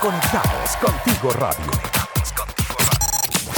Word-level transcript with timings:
Conectados 0.00 0.76
contigo 0.78 1.30
radio. 1.32 1.70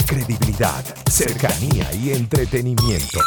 Credibilidad, 0.05 0.83
cercanía 1.09 1.87
y 1.93 2.11
entretenimiento. 2.11 3.19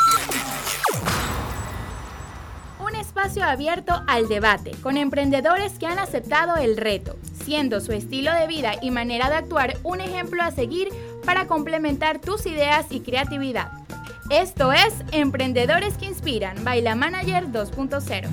Un 2.78 2.94
espacio 2.94 3.42
abierto 3.42 4.02
al 4.06 4.28
debate 4.28 4.72
con 4.82 4.98
emprendedores 4.98 5.78
que 5.78 5.86
han 5.86 5.98
aceptado 5.98 6.56
el 6.56 6.76
reto, 6.76 7.16
siendo 7.42 7.80
su 7.80 7.92
estilo 7.92 8.34
de 8.34 8.46
vida 8.48 8.74
y 8.82 8.90
manera 8.90 9.30
de 9.30 9.36
actuar 9.36 9.78
un 9.82 10.02
ejemplo 10.02 10.42
a 10.42 10.50
seguir 10.50 10.90
para 11.24 11.46
complementar 11.46 12.20
tus 12.20 12.44
ideas 12.44 12.84
y 12.90 13.00
creatividad. 13.00 13.72
Esto 14.28 14.74
es 14.74 14.92
Emprendedores 15.12 15.96
que 15.96 16.04
Inspiran, 16.04 16.62
Baila 16.64 16.94
Manager 16.94 17.46
2.0. 17.46 18.28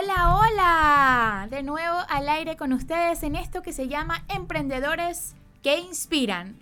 Hola, 0.00 0.34
hola. 0.34 1.46
De 1.50 1.62
nuevo 1.62 1.98
al 2.08 2.30
aire 2.30 2.56
con 2.56 2.72
ustedes 2.72 3.22
en 3.22 3.36
esto 3.36 3.60
que 3.60 3.74
se 3.74 3.86
llama 3.86 4.24
Emprendedores 4.28 5.34
que 5.62 5.78
Inspiran. 5.78 6.56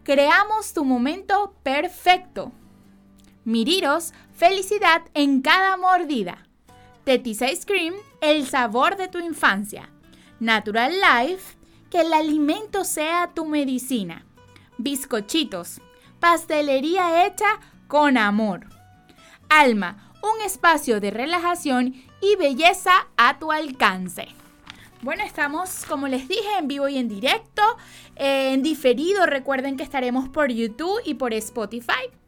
creamos 0.04 0.74
tu 0.74 0.86
momento 0.86 1.54
perfecto. 1.62 2.54
Miriros, 3.44 4.14
felicidad 4.34 5.02
en 5.14 5.42
cada 5.42 5.76
mordida. 5.76 6.49
Tetis 7.10 7.42
Ice 7.42 7.66
Cream, 7.66 7.96
el 8.22 8.46
sabor 8.46 8.96
de 8.96 9.08
tu 9.08 9.18
infancia. 9.18 9.90
Natural 10.40 10.94
Life, 10.94 11.58
que 11.90 12.02
el 12.02 12.14
alimento 12.14 12.84
sea 12.84 13.32
tu 13.34 13.46
medicina. 13.46 14.28
Bizcochitos, 14.78 15.82
pastelería 16.20 17.26
hecha 17.26 17.48
con 17.88 18.16
amor. 18.16 18.68
Alma, 19.50 20.14
un 20.22 20.46
espacio 20.46 21.00
de 21.00 21.10
relajación 21.10 21.96
y 22.22 22.36
belleza 22.36 23.08
a 23.18 23.40
tu 23.40 23.52
alcance. 23.52 24.28
Bueno, 25.02 25.24
estamos, 25.24 25.86
como 25.90 26.08
les 26.08 26.28
dije, 26.28 26.60
en 26.60 26.68
vivo 26.68 26.90
y 26.90 27.00
en 27.00 27.10
directo, 27.10 27.64
en 28.18 28.62
diferido. 28.62 29.26
Recuerden 29.26 29.78
que 29.78 29.84
estaremos 29.84 30.30
por 30.30 30.52
YouTube 30.52 31.02
y 31.06 31.16
por 31.16 31.34
Spotify. 31.34 32.19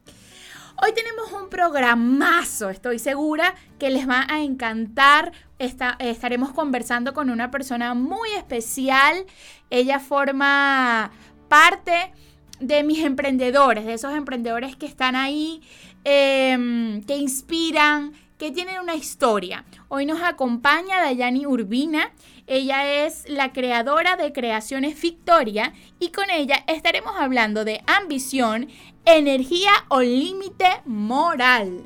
Hoy 0.84 0.94
tenemos 0.94 1.32
un 1.32 1.48
programazo, 1.48 2.72
estoy 2.72 2.98
segura 2.98 3.54
que 3.78 3.92
les 3.92 4.10
va 4.10 4.26
a 4.28 4.42
encantar. 4.42 5.32
estaremos 5.60 6.54
conversando 6.54 7.14
con 7.14 7.30
una 7.30 7.52
persona 7.52 7.94
muy 7.94 8.32
especial. 8.32 9.28
Ella 9.70 10.00
forma 10.00 11.12
parte 11.48 12.12
de 12.60 12.82
mis 12.82 13.04
emprendedores, 13.04 13.86
de 13.86 13.94
esos 13.94 14.16
emprendedores 14.16 14.76
que 14.76 14.88
están 14.88 15.16
ahí, 15.16 15.62
em, 16.04 17.04
que 17.04 17.16
inspiran, 17.16 18.14
que 18.40 18.50
tienen 18.50 18.80
una 18.80 18.96
historia. 18.96 19.66
Hoy 19.88 20.08
nos 20.08 20.24
acompaña 20.24 21.00
Dayani 21.00 21.46
Urbina. 21.46 22.12
Ella 22.54 23.06
es 23.06 23.30
la 23.30 23.54
creadora 23.54 24.18
de 24.18 24.34
Creaciones 24.34 25.02
Victoria 25.02 25.72
y 26.02 26.10
con 26.10 26.30
ella 26.30 26.66
estaremos 26.68 27.14
hablando 27.18 27.64
de 27.64 27.82
ambición, 27.88 28.68
energía 29.06 29.72
o 29.88 30.02
límite 30.02 30.68
moral. 30.84 31.86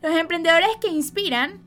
Los 0.00 0.16
emprendedores 0.16 0.70
que 0.80 0.88
inspiran 0.88 1.60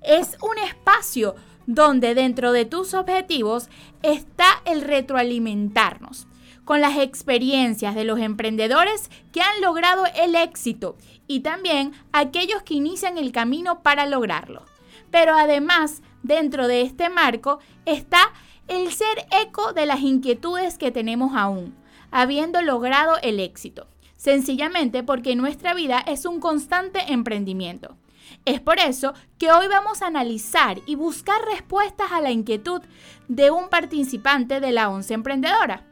es 0.00 0.36
un 0.42 0.56
espacio 0.64 1.34
donde 1.66 2.14
dentro 2.14 2.52
de 2.52 2.66
tus 2.66 2.94
objetivos 2.94 3.68
está 4.04 4.46
el 4.64 4.82
retroalimentarnos 4.82 6.28
con 6.64 6.80
las 6.80 6.96
experiencias 6.98 7.96
de 7.96 8.04
los 8.04 8.20
emprendedores 8.20 9.10
que 9.32 9.40
han 9.40 9.60
logrado 9.60 10.04
el 10.14 10.36
éxito 10.36 10.96
y 11.26 11.40
también 11.40 11.94
aquellos 12.12 12.62
que 12.62 12.74
inician 12.74 13.18
el 13.18 13.32
camino 13.32 13.82
para 13.82 14.06
lograrlo. 14.06 14.75
Pero 15.18 15.34
además, 15.34 16.02
dentro 16.22 16.68
de 16.68 16.82
este 16.82 17.08
marco 17.08 17.58
está 17.86 18.20
el 18.68 18.92
ser 18.92 19.26
eco 19.30 19.72
de 19.72 19.86
las 19.86 20.00
inquietudes 20.00 20.76
que 20.76 20.90
tenemos 20.90 21.34
aún, 21.34 21.74
habiendo 22.10 22.60
logrado 22.60 23.16
el 23.22 23.40
éxito, 23.40 23.88
sencillamente 24.18 25.02
porque 25.02 25.34
nuestra 25.34 25.72
vida 25.72 26.00
es 26.00 26.26
un 26.26 26.38
constante 26.38 27.14
emprendimiento. 27.14 27.96
Es 28.44 28.60
por 28.60 28.78
eso 28.78 29.14
que 29.38 29.50
hoy 29.50 29.68
vamos 29.68 30.02
a 30.02 30.08
analizar 30.08 30.80
y 30.84 30.96
buscar 30.96 31.40
respuestas 31.46 32.12
a 32.12 32.20
la 32.20 32.30
inquietud 32.30 32.82
de 33.26 33.50
un 33.50 33.70
participante 33.70 34.60
de 34.60 34.72
la 34.72 34.90
ONCE 34.90 35.14
Emprendedora. 35.14 35.86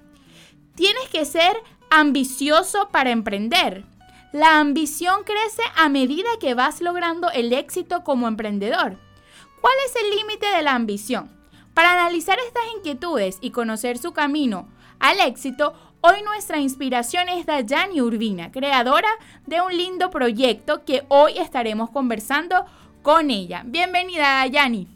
Tienes 0.75 1.09
que 1.11 1.25
ser 1.25 1.56
ambicioso 1.89 2.91
para 2.93 3.11
emprender. 3.11 3.87
La 4.33 4.59
ambición 4.59 5.23
crece 5.25 5.62
a 5.77 5.89
medida 5.89 6.29
que 6.39 6.53
vas 6.53 6.83
logrando 6.83 7.31
el 7.31 7.55
éxito 7.55 8.05
como 8.05 8.29
emprendedor. 8.29 8.99
¿Cuál 9.64 9.76
es 9.86 9.97
el 9.97 10.19
límite 10.19 10.44
de 10.54 10.62
la 10.62 10.75
ambición? 10.75 11.30
Para 11.72 11.92
analizar 11.92 12.36
estas 12.38 12.64
inquietudes 12.76 13.38
y 13.41 13.50
conocer 13.50 13.97
su 13.97 14.12
camino 14.12 14.69
al 15.00 15.20
éxito, 15.20 15.72
hoy 16.02 16.20
nuestra 16.22 16.58
inspiración 16.58 17.30
es 17.30 17.47
Dayani 17.47 18.02
Urbina, 18.02 18.52
creadora 18.52 19.08
de 19.47 19.62
un 19.62 19.75
lindo 19.75 20.10
proyecto 20.10 20.84
que 20.84 21.04
hoy 21.08 21.38
estaremos 21.38 21.88
conversando 21.88 22.66
con 23.00 23.30
ella. 23.30 23.62
Bienvenida, 23.64 24.25
Dayani. 24.41 24.86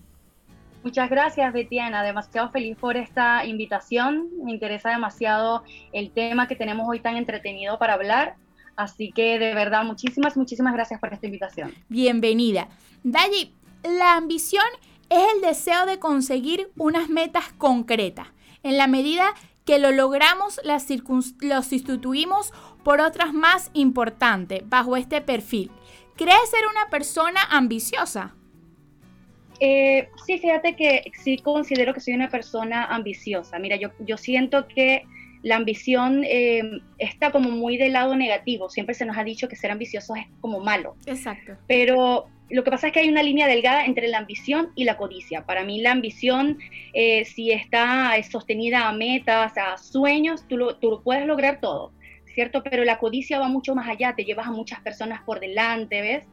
Muchas 0.84 1.08
gracias, 1.08 1.50
Betiana. 1.54 2.02
Demasiado 2.02 2.50
feliz 2.50 2.76
por 2.76 2.98
esta 2.98 3.46
invitación. 3.46 4.28
Me 4.44 4.50
interesa 4.50 4.90
demasiado 4.90 5.64
el 5.94 6.10
tema 6.10 6.46
que 6.46 6.56
tenemos 6.56 6.86
hoy 6.86 7.00
tan 7.00 7.16
entretenido 7.16 7.78
para 7.78 7.94
hablar. 7.94 8.36
Así 8.76 9.12
que 9.12 9.38
de 9.38 9.54
verdad, 9.54 9.82
muchísimas, 9.84 10.36
muchísimas 10.36 10.74
gracias 10.74 11.00
por 11.00 11.10
esta 11.14 11.24
invitación. 11.24 11.72
Bienvenida. 11.88 12.68
Dayi, 13.02 13.54
la 13.82 14.16
ambición 14.16 14.64
es 15.10 15.18
el 15.34 15.40
deseo 15.40 15.86
de 15.86 15.98
conseguir 15.98 16.70
unas 16.76 17.08
metas 17.08 17.52
concretas. 17.52 18.28
En 18.62 18.76
la 18.76 18.86
medida 18.86 19.34
que 19.64 19.78
lo 19.78 19.92
logramos, 19.92 20.60
las 20.64 20.86
lo 21.40 21.62
sustituimos 21.62 22.52
por 22.84 23.00
otras 23.00 23.32
más 23.32 23.70
importantes 23.74 24.62
bajo 24.66 24.96
este 24.96 25.20
perfil. 25.20 25.70
¿Crees 26.16 26.50
ser 26.50 26.60
una 26.70 26.90
persona 26.90 27.40
ambiciosa? 27.50 28.34
Eh, 29.60 30.08
sí, 30.26 30.38
fíjate 30.38 30.74
que 30.74 31.10
sí 31.22 31.38
considero 31.38 31.92
que 31.92 32.00
soy 32.00 32.14
una 32.14 32.28
persona 32.28 32.84
ambiciosa. 32.86 33.58
Mira, 33.58 33.76
yo, 33.76 33.90
yo 34.00 34.16
siento 34.16 34.66
que 34.68 35.04
la 35.42 35.56
ambición 35.56 36.24
eh, 36.24 36.80
está 36.98 37.30
como 37.30 37.50
muy 37.50 37.76
del 37.76 37.92
lado 37.92 38.16
negativo. 38.16 38.68
Siempre 38.70 38.94
se 38.94 39.06
nos 39.06 39.16
ha 39.16 39.24
dicho 39.24 39.48
que 39.48 39.56
ser 39.56 39.70
ambicioso 39.70 40.14
es 40.16 40.26
como 40.40 40.60
malo. 40.60 40.96
Exacto. 41.06 41.56
Pero 41.66 42.28
lo 42.50 42.64
que 42.64 42.70
pasa 42.70 42.88
es 42.88 42.92
que 42.92 43.00
hay 43.00 43.08
una 43.08 43.22
línea 43.22 43.46
delgada 43.46 43.84
entre 43.84 44.08
la 44.08 44.18
ambición 44.18 44.70
y 44.74 44.84
la 44.84 44.96
codicia. 44.96 45.44
Para 45.44 45.64
mí 45.64 45.80
la 45.80 45.92
ambición, 45.92 46.58
eh, 46.94 47.24
si 47.24 47.50
está 47.52 48.12
sostenida 48.22 48.88
a 48.88 48.92
metas, 48.92 49.56
a 49.56 49.76
sueños, 49.78 50.46
tú 50.48 50.56
lo, 50.56 50.76
tú 50.76 51.02
puedes 51.02 51.26
lograr 51.26 51.60
todo, 51.60 51.92
¿cierto? 52.34 52.62
Pero 52.62 52.84
la 52.84 52.98
codicia 52.98 53.38
va 53.38 53.48
mucho 53.48 53.74
más 53.74 53.88
allá, 53.88 54.14
te 54.16 54.24
llevas 54.24 54.46
a 54.46 54.52
muchas 54.52 54.80
personas 54.80 55.22
por 55.22 55.40
delante, 55.40 56.00
¿ves? 56.00 56.24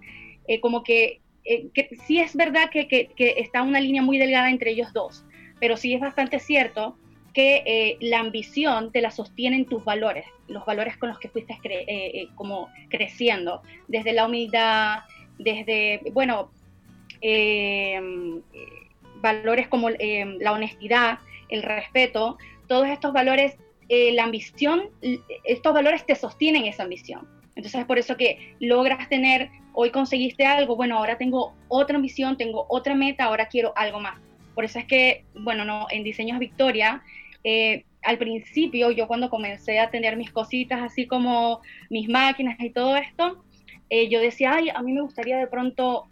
como 0.62 0.84
que 0.84 1.22
eh, 1.46 1.70
sí 2.08 2.20
es 2.20 2.36
verdad 2.36 2.70
que, 2.72 2.88
que, 2.88 3.36
está 3.38 3.62
una 3.62 3.80
línea 3.80 4.02
muy 4.02 4.18
delgada 4.18 4.50
entre 4.50 4.72
ellos 4.72 4.92
dos, 4.94 5.24
pero 5.60 5.78
sí 5.78 5.94
es 5.94 6.02
bastante 6.02 6.40
cierto 6.40 6.98
que 7.34 7.62
eh, 7.66 7.98
la 8.02 8.20
ambición 8.20 8.92
te 8.92 9.02
la 9.02 9.12
sostienen 9.12 9.66
tus 9.66 9.84
valores, 9.84 10.26
los 10.48 10.66
valores 10.66 10.98
con 10.98 11.10
los 11.10 11.20
que 11.20 11.30
fuiste 11.30 11.56
eh, 11.64 12.30
como 12.36 12.70
creciendo, 12.90 13.62
desde 13.88 14.14
la 14.14 14.26
humildad, 14.26 15.00
desde, 15.38 16.02
bueno, 16.12 16.52
valores 19.22 19.68
como 19.68 19.90
la 19.90 20.52
honestidad, 20.52 21.20
el 21.50 21.64
respeto, 21.64 22.38
todos 22.68 22.88
estos 22.88 23.14
valores, 23.14 23.58
la 23.90 24.24
ambición, 24.24 24.90
estos 25.44 25.74
valores 25.74 26.06
te 26.06 26.16
sostienen 26.16 26.66
esa 26.66 26.84
ambición. 26.84 27.28
Entonces 27.56 27.82
es 27.82 27.88
por 27.88 27.98
eso 27.98 28.18
que 28.18 28.56
logras 28.60 29.08
tener, 29.10 29.50
hoy 29.74 29.90
conseguiste 29.90 30.46
algo, 30.46 30.76
bueno, 30.76 30.98
ahora 30.98 31.18
tengo 31.18 31.54
otra 31.70 31.98
misión, 31.98 32.38
tengo 32.38 32.66
otra 32.70 32.96
meta, 32.96 33.26
ahora 33.26 33.48
quiero 33.48 33.74
algo 33.78 34.00
más. 34.00 34.20
Por 34.54 34.66
eso 34.66 34.80
es 34.80 34.86
que, 34.86 35.24
bueno, 35.34 35.66
no, 35.66 35.88
en 35.90 36.04
Diseños 36.04 36.40
Victoria, 36.40 37.02
eh, 37.44 37.86
al 38.04 38.18
principio 38.18 38.92
yo 38.92 39.08
cuando 39.08 39.30
comencé 39.30 39.80
a 39.80 39.90
tener 39.90 40.18
mis 40.18 40.32
cositas, 40.32 40.82
así 40.82 41.08
como 41.08 41.62
mis 41.90 42.10
máquinas 42.10 42.60
y 42.60 42.70
todo 42.70 42.96
esto, 42.98 43.44
eh, 43.90 44.10
yo 44.10 44.20
decía, 44.20 44.54
ay, 44.54 44.70
a 44.70 44.82
mí 44.82 44.94
me 44.94 45.02
gustaría 45.02 45.38
de 45.38 45.48
pronto 45.48 46.08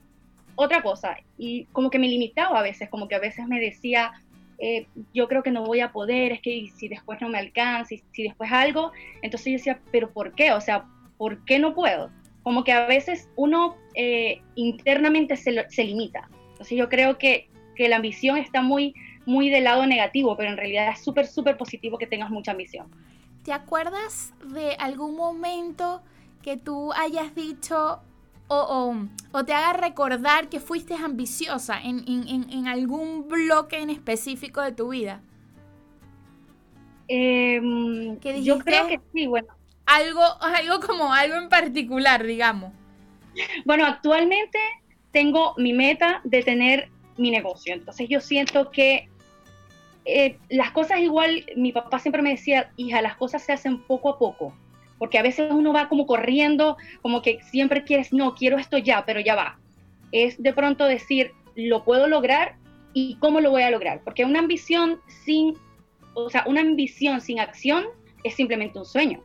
otra 0.56 0.82
cosa. 0.82 1.18
Y 1.38 1.66
como 1.66 1.90
que 1.90 2.00
me 2.00 2.08
limitaba 2.08 2.60
a 2.60 2.64
veces, 2.64 2.90
como 2.90 3.08
que 3.08 3.16
a 3.16 3.20
veces 3.20 3.48
me 3.48 3.60
decía, 3.60 4.12
eh, 4.60 4.88
yo 5.14 5.28
creo 5.28 5.44
que 5.44 5.52
no 5.52 5.66
voy 5.66 5.80
a 5.80 5.92
poder, 5.92 6.32
es 6.32 6.42
que 6.42 6.70
si 6.76 6.88
después 6.88 7.20
no 7.22 7.30
me 7.30 7.40
alcanza, 7.40 7.96
si, 8.12 8.24
después 8.24 8.52
algo, 8.52 8.92
entonces 9.22 9.46
yo 9.46 9.58
decía, 9.58 9.80
pero 9.92 10.12
¿por 10.12 10.34
qué? 10.36 10.52
O 10.52 10.62
sea, 10.62 10.86
¿por 11.18 11.44
qué 11.46 11.60
no 11.60 11.74
puedo? 11.74 12.12
Como 12.44 12.64
que 12.64 12.72
a 12.72 12.86
veces 12.86 13.30
uno 13.36 13.76
eh, 13.96 14.42
internamente 14.56 15.36
se, 15.38 15.66
se, 15.70 15.84
limita. 15.84 16.30
Entonces 16.52 16.78
yo 16.78 16.90
creo 16.90 17.18
que, 17.18 17.50
que, 17.76 17.90
la 17.90 17.96
ambición 17.98 18.38
está 18.38 18.62
muy, 18.62 18.94
muy 19.26 19.50
del 19.50 19.64
lado 19.64 19.86
negativo, 19.86 20.38
pero 20.38 20.52
en 20.52 20.58
realidad 20.58 20.90
es 20.92 21.04
súper, 21.04 21.28
súper 21.28 21.58
positivo 21.58 21.98
que 21.98 22.08
tengas 22.08 22.30
mucha 22.30 22.52
ambición. 22.52 22.88
¿Te 23.44 23.52
acuerdas 23.52 24.34
de 24.54 24.76
algún 24.76 25.16
momento 25.16 26.02
que 26.44 26.58
tú 26.58 26.94
hayas 26.94 27.34
dicho, 27.34 28.02
o, 28.48 28.96
o, 29.32 29.46
te 29.46 29.54
haga 29.54 29.74
recordar 29.74 30.50
que 30.50 30.60
fuiste 30.60 30.94
ambiciosa 30.94 31.82
en, 31.82 32.04
en, 32.08 32.52
en, 32.52 32.68
algún 32.68 33.28
bloque 33.28 33.80
en 33.80 33.90
específico 33.90 34.62
de 34.62 34.74
tu 34.74 34.90
vida? 34.90 35.22
Eh, 37.08 37.60
yo 38.44 38.60
creo 38.60 38.88
que 38.88 39.02
sí, 39.14 39.26
bueno. 39.26 39.48
Algo, 39.86 40.22
algo 40.42 40.80
como 40.86 41.12
algo 41.12 41.36
en 41.36 41.50
particular, 41.50 42.24
digamos. 42.24 42.72
Bueno, 43.66 43.86
actualmente 43.86 44.60
tengo 45.12 45.56
mi 45.58 45.74
meta 45.74 46.22
de 46.24 46.44
tener 46.44 46.90
mi 47.18 47.32
negocio. 47.32 47.74
Entonces 47.74 48.08
yo 48.08 48.22
siento 48.22 48.70
que 48.70 49.10
eh, 50.06 50.38
las 50.50 50.72
cosas 50.72 51.00
igual, 51.00 51.46
mi 51.56 51.72
papá 51.72 52.00
siempre 52.00 52.22
me 52.22 52.32
decía, 52.32 52.72
hija, 52.78 53.02
las 53.02 53.16
cosas 53.16 53.44
se 53.44 53.54
hacen 53.54 53.82
poco 53.84 54.10
a 54.10 54.20
poco 54.20 54.54
porque 55.04 55.20
a 55.20 55.22
veces 55.22 55.52
uno 55.52 55.74
va 55.74 55.90
como 55.90 56.06
corriendo, 56.06 56.78
como 57.02 57.22
que 57.22 57.42
siempre 57.52 57.84
quieres, 57.84 58.14
no, 58.14 58.36
quiero 58.36 58.58
esto 58.58 58.78
ya, 58.78 59.04
pero 59.06 59.20
ya 59.20 59.36
va. 59.36 59.60
Es 60.14 60.42
de 60.42 60.54
pronto 60.54 60.86
decir, 60.86 61.34
lo 61.56 61.84
puedo 61.84 62.08
lograr 62.08 62.56
y 62.94 63.18
cómo 63.20 63.42
lo 63.42 63.52
voy 63.52 63.64
a 63.64 63.70
lograr, 63.70 64.00
porque 64.06 64.24
una 64.24 64.40
ambición 64.40 65.02
sin, 65.26 65.56
o 66.14 66.30
sea, 66.30 66.46
una 66.48 66.62
ambición 66.62 67.20
sin 67.20 67.42
acción 67.42 67.84
es 68.24 68.36
simplemente 68.36 68.80
un 68.80 68.86
sueño, 68.86 69.22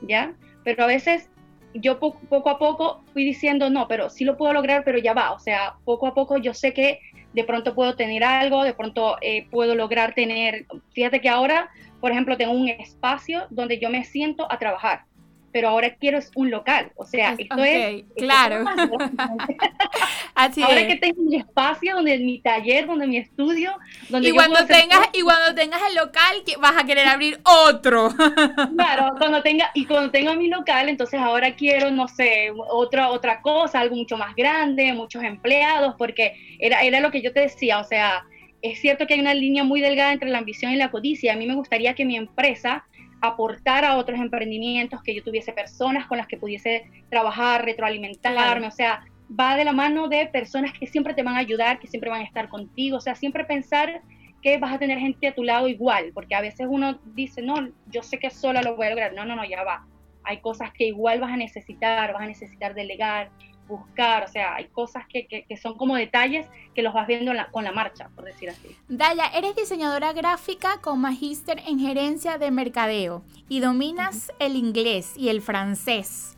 ¿ya? 0.00 0.34
Pero 0.64 0.84
a 0.84 0.86
veces 0.86 1.28
yo 1.74 1.98
poco, 1.98 2.50
a 2.50 2.58
poco 2.58 3.02
fui 3.12 3.24
diciendo, 3.24 3.70
no, 3.70 3.88
pero 3.88 4.10
sí 4.10 4.24
lo 4.24 4.36
puedo 4.36 4.52
lograr, 4.52 4.84
pero 4.84 4.98
ya 4.98 5.14
va, 5.14 5.32
o 5.32 5.38
sea, 5.38 5.74
poco 5.84 6.06
a 6.06 6.14
poco 6.14 6.38
yo 6.38 6.54
sé 6.54 6.72
que 6.72 7.00
de 7.32 7.44
pronto 7.44 7.74
puedo 7.74 7.96
tener 7.96 8.24
algo, 8.24 8.62
de 8.62 8.74
pronto 8.74 9.16
eh, 9.22 9.46
puedo 9.50 9.74
lograr 9.74 10.14
tener, 10.14 10.66
fíjate 10.92 11.20
que 11.20 11.28
ahora 11.28 11.70
por 12.02 12.10
ejemplo, 12.10 12.36
tengo 12.36 12.52
un 12.52 12.68
espacio 12.68 13.46
donde 13.50 13.78
yo 13.78 13.88
me 13.88 14.04
siento 14.04 14.50
a 14.50 14.58
trabajar, 14.58 15.04
pero 15.52 15.68
ahora 15.68 15.94
quiero 15.94 16.18
un 16.34 16.50
local. 16.50 16.92
O 16.96 17.04
sea, 17.04 17.34
esto 17.38 17.62
es... 17.62 18.04
Claro. 18.16 18.64
Así 20.34 20.62
ahora 20.62 20.86
que 20.86 20.96
tengo 20.96 21.22
mi 21.22 21.36
espacio, 21.36 21.94
donde 21.94 22.18
mi 22.18 22.40
taller, 22.40 22.86
donde 22.86 23.06
mi 23.06 23.18
estudio, 23.18 23.72
donde 24.08 24.28
y 24.28 24.32
cuando 24.32 24.64
tengas 24.66 25.08
y 25.12 25.20
cuando 25.20 25.54
tengas 25.54 25.80
el 25.88 25.96
local, 25.96 26.42
vas 26.60 26.74
a 26.76 26.84
querer 26.84 27.06
abrir 27.06 27.40
otro. 27.44 28.08
claro, 28.76 29.14
cuando 29.18 29.42
tenga 29.42 29.70
y 29.74 29.84
cuando 29.84 30.10
tenga 30.10 30.34
mi 30.34 30.48
local, 30.48 30.88
entonces 30.88 31.20
ahora 31.20 31.54
quiero, 31.54 31.90
no 31.90 32.08
sé, 32.08 32.50
otra 32.70 33.10
otra 33.10 33.42
cosa, 33.42 33.80
algo 33.80 33.96
mucho 33.96 34.16
más 34.16 34.34
grande, 34.34 34.92
muchos 34.92 35.22
empleados, 35.22 35.94
porque 35.98 36.56
era 36.58 36.82
era 36.82 37.00
lo 37.00 37.10
que 37.10 37.22
yo 37.22 37.32
te 37.32 37.40
decía, 37.40 37.78
o 37.78 37.84
sea, 37.84 38.24
es 38.62 38.80
cierto 38.80 39.06
que 39.06 39.14
hay 39.14 39.20
una 39.20 39.34
línea 39.34 39.64
muy 39.64 39.80
delgada 39.80 40.12
entre 40.12 40.30
la 40.30 40.38
ambición 40.38 40.72
y 40.72 40.76
la 40.76 40.90
codicia. 40.90 41.32
A 41.32 41.36
mí 41.36 41.46
me 41.46 41.54
gustaría 41.54 41.94
que 41.94 42.04
mi 42.04 42.16
empresa 42.16 42.84
aportara 43.22 43.92
a 43.92 43.96
otros 43.96 44.20
emprendimientos, 44.20 45.00
que 45.02 45.14
yo 45.14 45.22
tuviese 45.22 45.52
personas 45.52 46.06
con 46.06 46.18
las 46.18 46.26
que 46.26 46.36
pudiese 46.36 46.84
trabajar, 47.08 47.64
retroalimentarme, 47.64 48.66
o 48.66 48.70
sea, 48.70 49.04
va 49.30 49.56
de 49.56 49.64
la 49.64 49.72
mano 49.72 50.08
de 50.08 50.26
personas 50.26 50.72
que 50.72 50.86
siempre 50.86 51.14
te 51.14 51.22
van 51.22 51.36
a 51.36 51.38
ayudar, 51.38 51.78
que 51.78 51.86
siempre 51.86 52.10
van 52.10 52.22
a 52.22 52.24
estar 52.24 52.48
contigo, 52.48 52.96
o 52.98 53.00
sea, 53.00 53.14
siempre 53.14 53.44
pensar 53.44 54.02
que 54.42 54.58
vas 54.58 54.74
a 54.74 54.78
tener 54.78 54.98
gente 54.98 55.28
a 55.28 55.34
tu 55.34 55.44
lado 55.44 55.68
igual, 55.68 56.10
porque 56.12 56.34
a 56.34 56.40
veces 56.40 56.66
uno 56.68 56.98
dice, 57.14 57.42
no, 57.42 57.70
yo 57.86 58.02
sé 58.02 58.18
que 58.18 58.28
sola 58.28 58.60
lo 58.60 58.76
voy 58.76 58.88
a 58.88 58.90
lograr, 58.90 59.14
no, 59.14 59.24
no, 59.24 59.36
no, 59.36 59.44
ya 59.44 59.62
va. 59.62 59.86
Hay 60.24 60.38
cosas 60.38 60.72
que 60.72 60.86
igual 60.86 61.20
vas 61.20 61.30
a 61.30 61.36
necesitar, 61.36 62.12
vas 62.12 62.22
a 62.22 62.26
necesitar 62.26 62.74
delegar, 62.74 63.30
buscar, 63.68 64.24
o 64.24 64.28
sea, 64.28 64.54
hay 64.54 64.66
cosas 64.68 65.04
que, 65.08 65.26
que, 65.26 65.56
son 65.56 65.76
como 65.76 65.96
detalles 65.96 66.46
que 66.74 66.82
los 66.82 66.92
vas 66.92 67.06
viendo 67.06 67.32
con 67.50 67.64
la 67.64 67.72
marcha, 67.72 68.10
por 68.14 68.24
decir 68.24 68.50
así. 68.50 68.76
Daya, 68.88 69.26
eres 69.34 69.56
diseñadora 69.56 70.12
gráfica 70.12 70.80
con 70.80 71.00
magíster 71.00 71.62
en 71.66 71.78
gerencia 71.78 72.38
de 72.38 72.50
mercadeo 72.50 73.22
y 73.48 73.60
dominas 73.60 74.32
el 74.38 74.56
inglés 74.56 75.14
y 75.16 75.28
el 75.28 75.40
francés. 75.40 76.36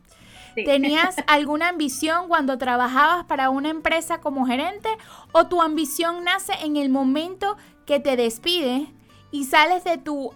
¿Tenías 0.54 1.16
alguna 1.26 1.68
ambición 1.68 2.28
cuando 2.28 2.58
trabajabas 2.58 3.24
para 3.24 3.50
una 3.50 3.70
empresa 3.70 4.20
como 4.20 4.46
gerente 4.46 4.88
o 5.32 5.46
tu 5.46 5.62
ambición 5.62 6.24
nace 6.24 6.52
en 6.62 6.76
el 6.76 6.88
momento 6.88 7.56
que 7.86 8.00
te 8.00 8.16
despides 8.16 8.88
y 9.30 9.44
sales 9.44 9.82
de 9.84 9.98
tu 9.98 10.30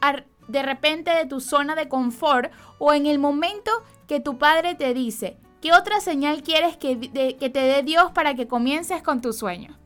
de 0.49 0.63
repente 0.63 1.11
de 1.11 1.27
tu 1.27 1.41
zona 1.41 1.77
de 1.77 1.89
confort 1.89 2.51
o 2.79 2.95
en 2.95 3.07
el 3.07 3.19
momento 3.19 3.71
que 4.07 4.19
tu 4.19 4.39
padre 4.39 4.75
te 4.75 4.95
dice, 4.95 5.37
¿Qué 5.61 5.73
otra 5.73 6.01
señal 6.01 6.43
quieres 6.43 6.77
que, 6.77 6.97
te 6.97 7.59
dé 7.59 7.83
Dios 7.83 8.13
para 8.13 8.35
que 8.35 8.47
comiences 8.47 9.03
con 9.03 9.21
tu 9.21 9.33
sueño? 9.33 9.77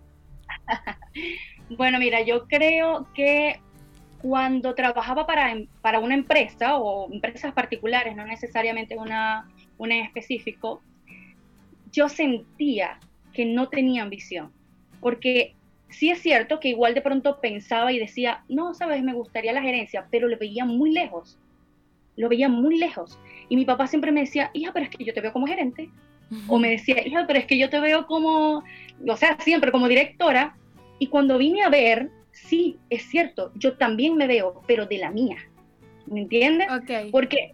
bueno, 1.71 1.99
mira, 1.99 2.21
yo 2.23 2.47
creo 2.47 3.09
que 3.15 3.59
cuando 4.21 4.75
trabajaba 4.75 5.27
para, 5.27 5.99
una 5.99 6.15
empresa 6.15 6.77
o 6.77 7.11
empresas 7.11 7.53
particulares, 7.55 8.15
no 8.15 8.27
necesariamente 8.27 8.97
una, 8.97 9.49
una 9.79 9.97
en 9.97 10.05
específico, 10.05 10.83
yo 11.91 12.09
sentía 12.09 13.01
que 13.33 13.47
no 13.47 13.69
tenía 13.69 14.03
ambición. 14.03 14.53
Porque 15.01 15.55
sí 15.89 16.11
es 16.11 16.21
cierto 16.21 16.61
que 16.61 16.69
igual 16.69 16.95
de 16.95 17.01
pronto 17.01 17.41
pensaba 17.41 17.93
y 17.93 17.99
decía, 17.99 18.45
no, 18.49 18.75
sabes, 18.75 19.03
me 19.03 19.15
gustaría 19.15 19.55
la 19.55 19.63
gerencia, 19.63 20.07
pero 20.11 20.29
le 20.29 20.37
veía 20.37 20.67
muy 20.67 20.93
lejos 20.93 21.39
lo 22.17 22.29
veía 22.29 22.49
muy 22.49 22.79
lejos. 22.79 23.19
Y 23.49 23.57
mi 23.57 23.65
papá 23.65 23.87
siempre 23.87 24.13
me 24.13 24.21
decía, 24.21 24.51
hija, 24.55 24.73
pero 24.73 24.85
es 24.87 24.91
que 24.91 25.05
yo 25.05 25.13
te 25.13 25.21
veo 25.21 25.33
como 25.33 25.47
gerente. 25.47 25.91
O 26.47 26.59
me 26.59 26.71
decía, 26.71 27.07
hija, 27.07 27.27
pero 27.27 27.39
es 27.39 27.45
que 27.45 27.59
yo 27.59 27.69
te 27.69 27.79
veo 27.79 28.07
como, 28.07 28.65
o 29.07 29.17
sea, 29.17 29.37
siempre 29.41 29.71
como 29.71 29.87
directora. 29.87 30.57
Y 30.99 31.09
cuando 31.09 31.37
vine 31.37 31.63
a 31.63 31.69
ver, 31.69 32.09
sí, 32.31 32.79
es 32.89 33.03
cierto, 33.03 33.53
yo 33.55 33.77
también 33.77 34.17
me 34.17 34.27
veo, 34.27 34.63
pero 34.67 34.87
de 34.87 34.97
la 34.97 35.11
mía. 35.11 35.37
¿Me 36.07 36.21
entiendes? 36.21 36.69
Porque 37.11 37.53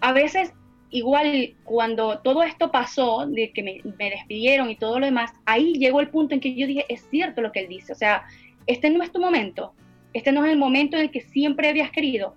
a 0.00 0.12
veces, 0.12 0.52
igual, 0.90 1.54
cuando 1.64 2.20
todo 2.20 2.44
esto 2.44 2.70
pasó, 2.70 3.26
de 3.26 3.50
que 3.50 3.64
me, 3.64 3.80
me 3.98 4.10
despidieron 4.10 4.70
y 4.70 4.76
todo 4.76 5.00
lo 5.00 5.06
demás, 5.06 5.32
ahí 5.44 5.74
llegó 5.74 6.00
el 6.00 6.10
punto 6.10 6.34
en 6.34 6.40
que 6.40 6.54
yo 6.54 6.68
dije, 6.68 6.84
es 6.88 7.04
cierto 7.10 7.40
lo 7.40 7.50
que 7.50 7.60
él 7.60 7.68
dice. 7.68 7.92
O 7.92 7.96
sea, 7.96 8.24
este 8.68 8.90
no 8.90 9.02
es 9.02 9.10
tu 9.10 9.20
momento. 9.20 9.72
Este 10.12 10.30
no 10.30 10.44
es 10.44 10.52
el 10.52 10.58
momento 10.58 10.96
en 10.96 11.02
el 11.02 11.10
que 11.10 11.20
siempre 11.20 11.68
habías 11.68 11.90
querido 11.90 12.36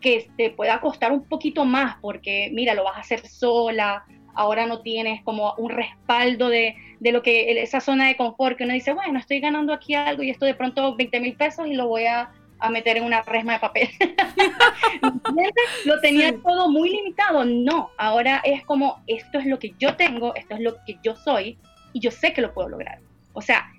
que 0.00 0.30
te 0.36 0.50
pueda 0.50 0.80
costar 0.80 1.12
un 1.12 1.24
poquito 1.24 1.64
más 1.64 1.96
porque, 2.00 2.50
mira, 2.52 2.74
lo 2.74 2.84
vas 2.84 2.96
a 2.96 3.00
hacer 3.00 3.26
sola, 3.26 4.04
ahora 4.34 4.66
no 4.66 4.80
tienes 4.80 5.22
como 5.22 5.54
un 5.58 5.70
respaldo 5.70 6.48
de, 6.48 6.76
de, 7.00 7.12
lo 7.12 7.22
que 7.22 7.62
esa 7.62 7.80
zona 7.80 8.08
de 8.08 8.16
confort 8.16 8.56
que 8.56 8.64
uno 8.64 8.74
dice, 8.74 8.92
bueno, 8.92 9.18
estoy 9.18 9.40
ganando 9.40 9.72
aquí 9.72 9.94
algo 9.94 10.22
y 10.22 10.30
esto 10.30 10.46
de 10.46 10.54
pronto 10.54 10.96
20 10.96 11.20
mil 11.20 11.36
pesos 11.36 11.66
y 11.66 11.74
lo 11.74 11.88
voy 11.88 12.06
a, 12.06 12.30
a, 12.58 12.70
meter 12.70 12.96
en 12.96 13.04
una 13.04 13.22
resma 13.22 13.54
de 13.54 13.58
papel. 13.58 13.88
lo 15.84 16.00
tenía 16.00 16.34
todo 16.40 16.70
muy 16.70 16.90
limitado. 16.90 17.44
No, 17.44 17.90
ahora 17.98 18.40
es 18.44 18.64
como, 18.64 19.02
esto 19.06 19.38
es 19.38 19.46
lo 19.46 19.58
que 19.58 19.74
yo 19.78 19.96
tengo, 19.96 20.34
esto 20.34 20.54
es 20.54 20.60
lo 20.60 20.76
que 20.84 20.98
yo 21.02 21.16
soy 21.16 21.58
y 21.92 22.00
yo 22.00 22.10
sé 22.10 22.32
que 22.32 22.40
lo 22.40 22.54
puedo 22.54 22.68
lograr. 22.68 23.00
O 23.32 23.42
sea, 23.42 23.70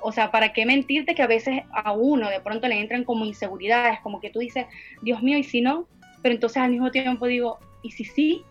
o 0.00 0.12
sea, 0.12 0.30
¿para 0.30 0.52
qué 0.52 0.64
mentirte 0.64 1.14
que 1.14 1.22
a 1.22 1.26
veces 1.26 1.62
a 1.72 1.92
uno 1.92 2.30
de 2.30 2.40
pronto 2.40 2.68
le 2.68 2.80
entran 2.80 3.04
como 3.04 3.24
inseguridades, 3.24 4.00
como 4.00 4.20
que 4.20 4.30
tú 4.30 4.38
dices, 4.38 4.66
Dios 5.02 5.22
mío, 5.22 5.38
¿y 5.38 5.44
si 5.44 5.60
no? 5.60 5.86
Pero 6.22 6.34
entonces 6.34 6.62
al 6.62 6.70
mismo 6.70 6.90
tiempo 6.90 7.26
digo, 7.26 7.58
¿y 7.82 7.90
si 7.90 8.04
sí? 8.04 8.42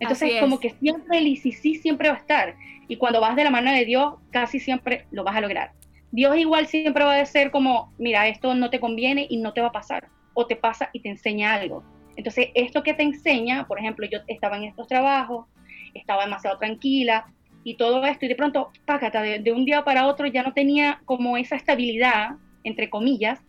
Entonces 0.00 0.40
como 0.40 0.60
que 0.60 0.70
siempre 0.70 1.18
el 1.18 1.26
y 1.26 1.36
si 1.36 1.52
sí 1.52 1.74
siempre 1.74 2.08
va 2.08 2.14
a 2.14 2.18
estar. 2.18 2.56
Y 2.86 2.96
cuando 2.96 3.20
vas 3.20 3.36
de 3.36 3.44
la 3.44 3.50
mano 3.50 3.72
de 3.72 3.84
Dios, 3.84 4.14
casi 4.30 4.60
siempre 4.60 5.06
lo 5.10 5.24
vas 5.24 5.36
a 5.36 5.40
lograr. 5.40 5.72
Dios 6.10 6.36
igual 6.38 6.66
siempre 6.66 7.04
va 7.04 7.20
a 7.20 7.26
ser 7.26 7.50
como, 7.50 7.92
mira, 7.98 8.28
esto 8.28 8.54
no 8.54 8.70
te 8.70 8.80
conviene 8.80 9.26
y 9.28 9.38
no 9.38 9.52
te 9.52 9.60
va 9.60 9.68
a 9.68 9.72
pasar. 9.72 10.08
O 10.34 10.46
te 10.46 10.56
pasa 10.56 10.88
y 10.92 11.00
te 11.00 11.08
enseña 11.08 11.54
algo. 11.54 11.82
Entonces, 12.16 12.48
esto 12.54 12.82
que 12.82 12.94
te 12.94 13.02
enseña, 13.02 13.66
por 13.66 13.78
ejemplo, 13.78 14.06
yo 14.10 14.20
estaba 14.26 14.56
en 14.56 14.64
estos 14.64 14.88
trabajos, 14.88 15.46
estaba 15.94 16.24
demasiado 16.24 16.58
tranquila, 16.58 17.26
y 17.64 17.74
todo 17.74 18.04
esto, 18.06 18.24
y 18.24 18.28
de 18.28 18.34
pronto, 18.34 18.70
pácata, 18.84 19.22
de, 19.22 19.52
un 19.52 19.64
día 19.64 19.84
para 19.84 20.06
otro 20.06 20.26
ya 20.26 20.42
no 20.42 20.52
tenía 20.52 21.00
como 21.04 21.36
esa 21.36 21.56
estabilidad, 21.56 22.36
entre 22.64 22.88
comillas, 22.88 23.40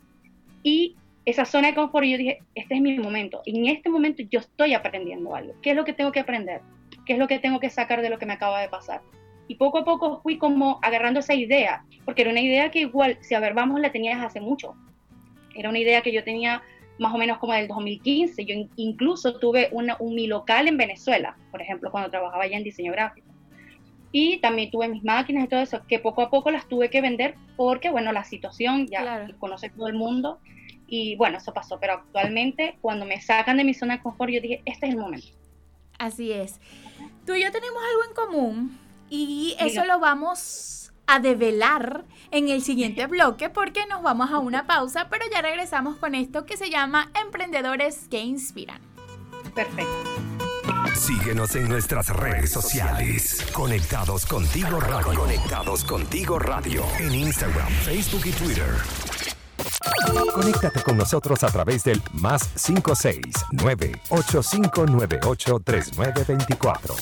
y 0.64 0.96
esa 1.26 1.46
zona 1.46 1.70
de 1.70 1.76
confort, 1.76 2.06
y 2.06 2.12
yo 2.12 2.18
dije, 2.18 2.40
este 2.56 2.76
es 2.76 2.82
mi 2.82 2.98
momento, 3.00 3.42
y 3.46 3.58
en 3.58 3.68
este 3.68 3.90
momento 3.90 4.24
yo 4.30 4.40
estoy 4.40 4.74
aprendiendo 4.74 5.36
algo, 5.36 5.54
¿qué 5.62 5.72
es 5.72 5.76
lo 5.76 5.86
que 5.86 5.94
tengo 5.94 6.12
que 6.12 6.20
aprender? 6.20 6.62
¿Qué 7.06 7.14
es 7.14 7.20
lo 7.20 7.28
que 7.28 7.40
tengo 7.40 7.60
que 7.60 7.70
sacar 7.70 8.02
de 8.02 8.10
lo 8.10 8.20
que 8.20 8.26
me 8.26 8.34
acaba 8.34 8.62
de 8.62 8.70
pasar? 8.70 9.02
Y 9.48 9.56
poco 9.56 9.80
a 9.80 9.84
poco 9.84 10.22
fui 10.22 10.38
como 10.38 10.80
agarrando 10.82 11.22
esa 11.22 11.34
idea, 11.34 11.84
porque 12.06 12.22
era 12.22 12.32
una 12.32 12.42
idea 12.42 12.70
que 12.70 12.82
igual, 12.82 13.18
si 13.22 13.34
a 13.34 13.40
ver, 13.40 13.54
vamos, 13.56 13.80
la 13.82 13.92
tenías 13.92 14.24
hace 14.24 14.40
mucho. 14.40 14.76
Era 15.56 15.70
una 15.70 15.80
idea 15.80 16.02
que 16.02 16.12
yo 16.12 16.24
tenía 16.24 16.62
más 17.00 17.14
o 17.14 17.18
menos 17.18 17.40
como 17.40 17.54
del 17.54 17.68
2015. 17.68 18.46
Yo 18.46 18.56
incluso 18.76 19.40
tuve 19.40 19.70
un 19.72 19.92
mi 20.14 20.28
local 20.28 20.68
en 20.68 20.78
Venezuela, 20.78 21.36
por 21.50 21.62
ejemplo, 21.62 21.90
cuando 21.90 22.12
trabajaba 22.12 22.44
allá 22.44 22.58
en 22.58 22.64
diseño 22.64 22.92
gráfico. 22.92 23.28
Y 24.12 24.40
también 24.40 24.72
tuve 24.72 24.88
mis 24.88 25.04
máquinas 25.04 25.46
y 25.46 25.48
todo 25.48 25.62
eso, 25.62 25.82
que 25.88 26.00
poco 26.00 26.22
a 26.24 26.30
poco 26.30 26.50
las 26.50 26.68
tuve 26.68 26.90
que 26.90 27.02
vender 27.02 27.36
porque, 27.56 27.92
bueno, 27.92 28.12
la 28.12 28.24
situación 28.24 28.88
ya 28.88 29.28
conoce 29.40 29.70
todo 29.70 29.88
el 29.88 29.94
mundo. 29.94 30.40
Y 30.88 31.16
bueno, 31.18 31.38
eso 31.38 31.54
pasó. 31.54 31.80
Pero 31.80 31.94
actualmente, 31.94 32.78
cuando 32.82 33.06
me 33.06 33.22
sacan 33.22 33.58
de 33.58 33.64
mi 33.64 33.74
zona 33.74 33.98
de 33.98 34.04
confort, 34.04 34.32
yo 34.32 34.42
dije, 34.42 34.62
este 34.66 34.88
es 34.88 34.94
el 34.94 35.00
momento. 35.00 35.28
Así 36.00 36.32
es. 36.32 36.60
Tú 37.26 37.36
y 37.36 37.44
yo 37.44 37.52
tenemos 37.52 37.82
algo 37.92 38.06
en 38.10 38.16
común 38.16 38.80
y 39.10 39.56
eso 39.60 39.86
lo 39.86 40.00
vamos 40.00 40.92
a 41.06 41.20
develar 41.20 42.06
en 42.32 42.50
el 42.50 42.62
siguiente 42.62 43.08
bloque 43.08 43.50
porque 43.50 43.86
nos 43.88 44.04
vamos 44.04 44.32
a 44.32 44.40
una 44.40 44.68
pausa, 44.68 45.08
pero 45.10 45.26
ya 45.32 45.42
regresamos 45.42 45.98
con 45.98 46.16
esto 46.16 46.46
que 46.46 46.56
se 46.56 46.70
llama 46.70 47.12
Emprendedores 47.20 48.08
que 48.10 48.22
Inspiran. 48.22 48.82
Perfecto. 49.56 50.19
Síguenos 50.96 51.56
en 51.56 51.70
nuestras 51.70 52.10
redes 52.10 52.52
sociales. 52.52 53.46
Conectados 53.54 54.26
contigo 54.26 54.80
radio. 54.80 55.20
Conectados 55.20 55.84
contigo 55.84 56.40
radio. 56.40 56.84
En 57.00 57.14
Instagram, 57.14 57.68
Facebook 57.84 58.26
y 58.26 58.32
Twitter. 58.32 58.76
Conéctate 60.34 60.82
con 60.84 60.98
nosotros 60.98 61.44
a 61.44 61.48
través 61.48 61.84
del 61.84 62.02
más 62.14 62.48
569 62.56 64.02
8598 64.10 65.60
3924. 65.64 66.96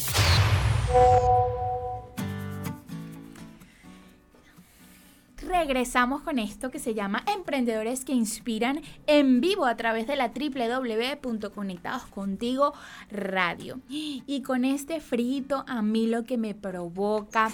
Regresamos 5.57 6.21
con 6.21 6.37
esto 6.37 6.69
que 6.69 6.77
se 6.77 6.93
llama 6.93 7.23
Emprendedores 7.33 8.05
que 8.05 8.13
Inspiran 8.13 8.79
en 9.07 9.41
vivo 9.41 9.65
a 9.65 9.75
través 9.75 10.05
de 10.05 10.15
la 10.15 10.29
www.conectadoscontigo 10.29 12.75
radio. 13.09 13.79
Y 13.89 14.43
con 14.43 14.65
este 14.65 15.01
frito 15.01 15.65
a 15.67 15.81
mí 15.81 16.05
lo 16.05 16.25
que 16.25 16.37
me 16.37 16.53
provoca 16.53 17.49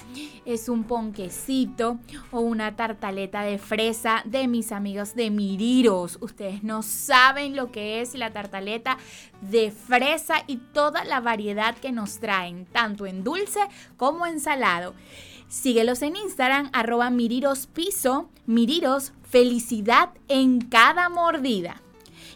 es 0.45 0.67
un 0.67 0.83
ponquecito 0.83 1.97
o 2.31 2.41
una 2.41 2.75
tartaleta 2.75 3.43
de 3.43 3.57
fresa 3.57 4.21
de 4.25 4.49
mis 4.49 4.73
amigos 4.73 5.15
de 5.15 5.29
Miriros. 5.29 6.17
Ustedes 6.19 6.61
no 6.61 6.83
saben 6.83 7.55
lo 7.55 7.71
que 7.71 8.01
es 8.01 8.15
la 8.15 8.31
tartaleta 8.31 8.97
de 9.39 9.71
fresa 9.71 10.43
y 10.45 10.57
toda 10.57 11.05
la 11.05 11.21
variedad 11.21 11.77
que 11.77 11.93
nos 11.93 12.19
traen, 12.19 12.65
tanto 12.65 13.05
en 13.05 13.23
dulce 13.23 13.61
como 13.95 14.25
en 14.25 14.41
salado. 14.41 14.93
Síguelos 15.53 16.01
en 16.01 16.15
Instagram, 16.15 16.71
arroba 16.73 17.11
Miriros 17.11 17.67
Piso, 17.67 18.27
Miriros, 18.47 19.13
felicidad 19.21 20.09
en 20.27 20.59
cada 20.59 21.09
mordida. 21.09 21.79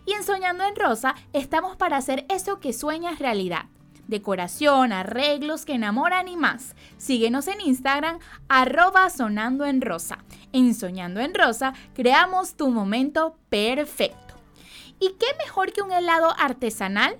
Y 0.05 0.11
en 0.11 0.23
Soñando 0.23 0.63
en 0.63 0.75
Rosa 0.75 1.15
estamos 1.33 1.75
para 1.75 1.97
hacer 1.97 2.27
eso 2.29 2.59
que 2.59 2.73
sueñas 2.73 3.17
realidad. 3.17 3.65
Decoración, 4.07 4.93
arreglos 4.93 5.65
que 5.65 5.73
enamoran 5.73 6.27
y 6.27 6.37
más. 6.37 6.75
Síguenos 6.97 7.47
en 7.47 7.59
Instagram, 7.59 8.19
arroba 8.49 9.09
Sonando 9.09 9.65
en 9.65 9.81
Rosa. 9.81 10.19
En 10.53 10.75
Soñando 10.75 11.19
en 11.19 11.33
Rosa 11.33 11.73
creamos 11.95 12.53
tu 12.53 12.69
momento 12.69 13.35
perfecto. 13.49 14.35
¿Y 14.99 15.13
qué 15.13 15.25
mejor 15.43 15.73
que 15.73 15.81
un 15.81 15.91
helado 15.91 16.35
artesanal? 16.37 17.17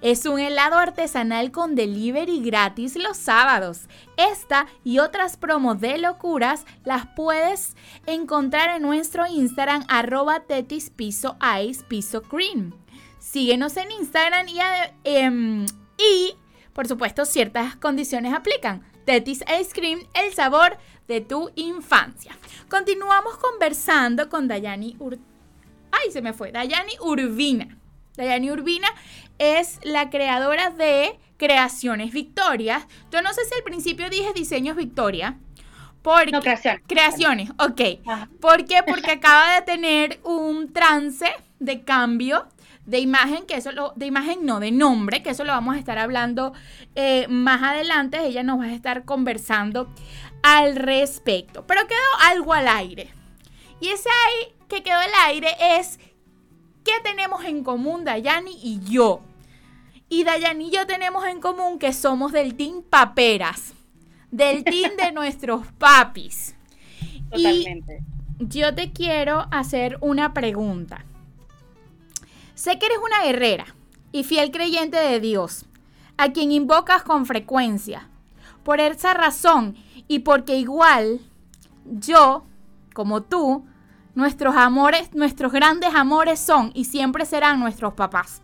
Es 0.00 0.26
un 0.26 0.38
helado 0.38 0.76
artesanal 0.76 1.50
con 1.50 1.74
delivery 1.74 2.40
gratis 2.40 2.96
los 2.96 3.16
sábados. 3.16 3.88
Esta 4.16 4.66
y 4.84 4.98
otras 4.98 5.36
promos 5.36 5.80
de 5.80 5.98
locuras 5.98 6.66
las 6.84 7.06
puedes 7.14 7.76
encontrar 8.06 8.76
en 8.76 8.82
nuestro 8.82 9.26
Instagram 9.26 9.84
arroba 9.88 10.40
tetis 10.40 10.90
piso 10.90 11.36
ice 11.60 11.84
piso 11.84 12.22
cream. 12.22 12.72
Síguenos 13.18 13.76
en 13.78 13.90
Instagram 13.90 14.46
y, 14.48 14.58
em, 15.04 15.66
y, 15.96 16.34
por 16.74 16.86
supuesto, 16.86 17.24
ciertas 17.24 17.74
condiciones 17.76 18.34
aplican. 18.34 18.82
Tetis 19.04 19.42
Ice 19.60 19.72
Cream, 19.72 20.00
el 20.14 20.32
sabor 20.32 20.76
de 21.08 21.20
tu 21.20 21.50
infancia. 21.56 22.36
Continuamos 22.68 23.36
conversando 23.36 24.28
con 24.28 24.48
Dayani 24.48 24.96
Ur... 24.98 25.18
Ay, 25.90 26.10
se 26.10 26.22
me 26.22 26.32
fue. 26.32 26.52
Dayani 26.52 26.92
Urbina. 27.00 27.78
Dayani 28.16 28.50
Urbina 28.50 28.88
es 29.38 29.80
la 29.82 30.10
creadora 30.10 30.70
de 30.70 31.18
Creaciones 31.36 32.12
Victoria. 32.12 32.86
Yo 33.10 33.22
no 33.22 33.32
sé 33.32 33.44
si 33.44 33.54
al 33.54 33.62
principio 33.62 34.08
dije 34.08 34.32
Diseños 34.34 34.76
Victoria. 34.76 35.38
Porque, 36.02 36.32
no, 36.32 36.40
creaciones. 36.40 36.82
Creaciones, 36.86 37.50
ok. 37.58 37.80
¿Por 38.40 38.66
qué? 38.66 38.82
Porque 38.86 39.12
acaba 39.12 39.54
de 39.54 39.62
tener 39.62 40.20
un 40.22 40.72
trance 40.72 41.26
de 41.58 41.82
cambio 41.82 42.46
de 42.84 42.98
imagen, 42.98 43.46
que 43.46 43.56
eso 43.56 43.72
lo, 43.72 43.94
de 43.96 44.04
imagen 44.06 44.44
no, 44.44 44.60
de 44.60 44.70
nombre, 44.70 45.22
que 45.22 45.30
eso 45.30 45.44
lo 45.44 45.52
vamos 45.52 45.76
a 45.76 45.78
estar 45.78 45.98
hablando 45.98 46.52
eh, 46.94 47.26
más 47.28 47.62
adelante. 47.62 48.20
Ella 48.26 48.42
nos 48.42 48.60
va 48.60 48.64
a 48.64 48.74
estar 48.74 49.04
conversando 49.04 49.88
al 50.42 50.76
respecto. 50.76 51.66
Pero 51.66 51.86
quedó 51.86 52.30
algo 52.30 52.52
al 52.52 52.68
aire. 52.68 53.10
Y 53.80 53.88
ese 53.88 54.08
ahí 54.08 54.54
que 54.68 54.82
quedó 54.82 54.98
al 54.98 55.10
aire 55.26 55.48
es 55.78 55.98
¿Qué 56.84 56.92
tenemos 57.02 57.44
en 57.44 57.64
común 57.64 58.04
Dayani 58.04 58.58
y 58.62 58.80
yo? 58.80 59.22
Y 60.08 60.24
Dayani 60.24 60.68
y 60.68 60.70
yo 60.70 60.86
tenemos 60.86 61.24
en 61.24 61.40
común 61.40 61.78
que 61.78 61.92
somos 61.94 62.32
del 62.32 62.54
team 62.54 62.82
paperas, 62.82 63.72
del 64.30 64.64
team 64.64 64.92
de 64.96 65.10
nuestros 65.12 65.66
papis. 65.78 66.54
Totalmente. 67.30 68.02
Y 68.38 68.48
yo 68.48 68.74
te 68.74 68.92
quiero 68.92 69.46
hacer 69.50 69.96
una 70.02 70.34
pregunta. 70.34 71.04
Sé 72.54 72.78
que 72.78 72.86
eres 72.86 72.98
una 72.98 73.24
guerrera 73.24 73.66
y 74.12 74.24
fiel 74.24 74.50
creyente 74.50 74.98
de 74.98 75.20
Dios, 75.20 75.64
a 76.18 76.32
quien 76.32 76.52
invocas 76.52 77.02
con 77.02 77.24
frecuencia. 77.24 78.08
Por 78.62 78.80
esa 78.80 79.14
razón 79.14 79.76
y 80.06 80.20
porque 80.20 80.56
igual 80.56 81.20
yo, 81.84 82.44
como 82.92 83.22
tú, 83.22 83.66
Nuestros 84.14 84.54
amores, 84.54 85.12
nuestros 85.12 85.50
grandes 85.50 85.92
amores 85.94 86.38
son 86.38 86.70
y 86.74 86.84
siempre 86.84 87.26
serán 87.26 87.58
nuestros 87.58 87.94
papás. 87.94 88.42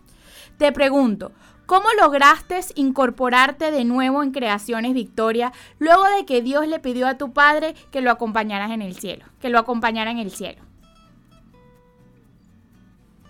Te 0.58 0.72
pregunto, 0.72 1.32
¿cómo 1.66 1.86
lograste 2.00 2.58
incorporarte 2.74 3.70
de 3.70 3.84
nuevo 3.84 4.24
en 4.24 4.32
Creaciones 4.32 4.94
Victoria 4.94 5.52
luego 5.78 6.04
de 6.16 6.26
que 6.26 6.42
Dios 6.42 6.66
le 6.66 6.80
pidió 6.80 7.06
a 7.06 7.16
tu 7.16 7.32
padre 7.32 7.74
que 7.92 8.00
lo 8.00 8.10
acompañaras 8.10 8.72
en 8.72 8.82
el 8.82 8.96
cielo, 8.96 9.24
que 9.40 9.48
lo 9.48 9.60
acompañara 9.60 10.10
en 10.10 10.18
el 10.18 10.32
cielo? 10.32 10.60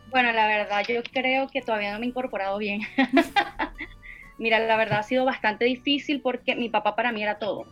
Bueno, 0.09 0.33
la 0.33 0.49
verdad, 0.49 0.83
yo 0.89 1.03
creo 1.13 1.47
que 1.49 1.61
todavía 1.61 1.93
no 1.93 2.01
me 2.01 2.07
he 2.07 2.09
incorporado 2.09 2.57
bien. 2.57 2.81
Mira, 4.39 4.59
la 4.59 4.79
verdad 4.79 5.01
ha 5.01 5.03
sido 5.03 5.27
bastante 5.27 5.67
difícil 5.67 6.23
porque 6.23 6.57
mi 6.57 6.71
papá 6.71 6.97
para 6.97 7.13
mí 7.13 7.23
era 7.23 7.39
todo. 7.39 7.67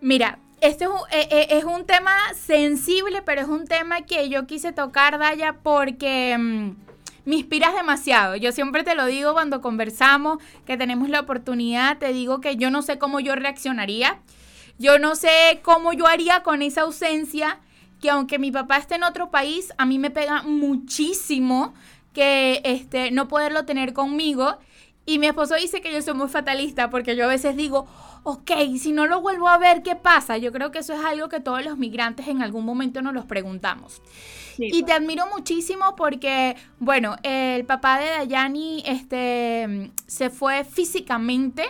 Mira, 0.00 0.38
este 0.60 0.84
es 0.84 0.90
un, 0.90 0.96
eh, 1.10 1.28
eh, 1.30 1.46
es 1.50 1.64
un, 1.64 1.84
tema 1.84 2.12
sensible, 2.34 3.22
pero 3.22 3.40
es 3.40 3.48
un 3.48 3.66
tema 3.66 4.02
que 4.02 4.28
yo 4.28 4.46
quise 4.46 4.72
tocar, 4.72 5.18
Daya, 5.18 5.56
porque 5.62 6.36
mm, 6.38 6.70
me 7.24 7.36
inspiras 7.36 7.74
demasiado. 7.74 8.36
Yo 8.36 8.52
siempre 8.52 8.84
te 8.84 8.94
lo 8.94 9.06
digo 9.06 9.32
cuando 9.32 9.60
conversamos, 9.60 10.38
que 10.66 10.76
tenemos 10.76 11.08
la 11.08 11.20
oportunidad, 11.20 11.98
te 11.98 12.12
digo 12.12 12.40
que 12.40 12.56
yo 12.56 12.70
no 12.70 12.82
sé 12.82 12.98
cómo 12.98 13.20
yo 13.20 13.34
reaccionaría. 13.34 14.18
Yo 14.78 14.98
no 14.98 15.16
sé 15.16 15.60
cómo 15.62 15.92
yo 15.92 16.06
haría 16.06 16.42
con 16.42 16.62
esa 16.62 16.82
ausencia, 16.82 17.58
que 18.00 18.10
aunque 18.10 18.38
mi 18.38 18.52
papá 18.52 18.76
esté 18.76 18.94
en 18.94 19.02
otro 19.02 19.30
país, 19.30 19.72
a 19.76 19.84
mí 19.86 19.98
me 19.98 20.10
pega 20.10 20.42
muchísimo 20.42 21.74
que 22.12 22.60
este, 22.64 23.10
no 23.10 23.28
poderlo 23.28 23.64
tener 23.64 23.92
conmigo. 23.92 24.58
Y 25.08 25.18
mi 25.18 25.26
esposo 25.26 25.54
dice 25.54 25.80
que 25.80 25.90
yo 25.90 26.02
soy 26.02 26.12
muy 26.12 26.28
fatalista 26.28 26.90
porque 26.90 27.16
yo 27.16 27.24
a 27.24 27.28
veces 27.28 27.56
digo, 27.56 27.86
ok, 28.24 28.50
si 28.78 28.92
no 28.92 29.06
lo 29.06 29.22
vuelvo 29.22 29.48
a 29.48 29.56
ver, 29.56 29.82
¿qué 29.82 29.96
pasa? 29.96 30.36
Yo 30.36 30.52
creo 30.52 30.70
que 30.70 30.80
eso 30.80 30.92
es 30.92 31.02
algo 31.02 31.30
que 31.30 31.40
todos 31.40 31.64
los 31.64 31.78
migrantes 31.78 32.28
en 32.28 32.42
algún 32.42 32.66
momento 32.66 33.00
nos 33.00 33.14
los 33.14 33.24
preguntamos. 33.24 34.02
y 34.58 34.80
te 34.80 34.82
pues. 34.82 34.96
admiro 34.98 35.24
muchísimo 35.34 35.96
porque, 35.96 36.56
bueno, 36.78 37.16
el 37.22 37.64
papá 37.64 38.00
de 38.00 38.10
Dayani 38.10 38.82
este, 38.84 39.92
se 40.06 40.28
fue 40.28 40.64
físicamente, 40.64 41.64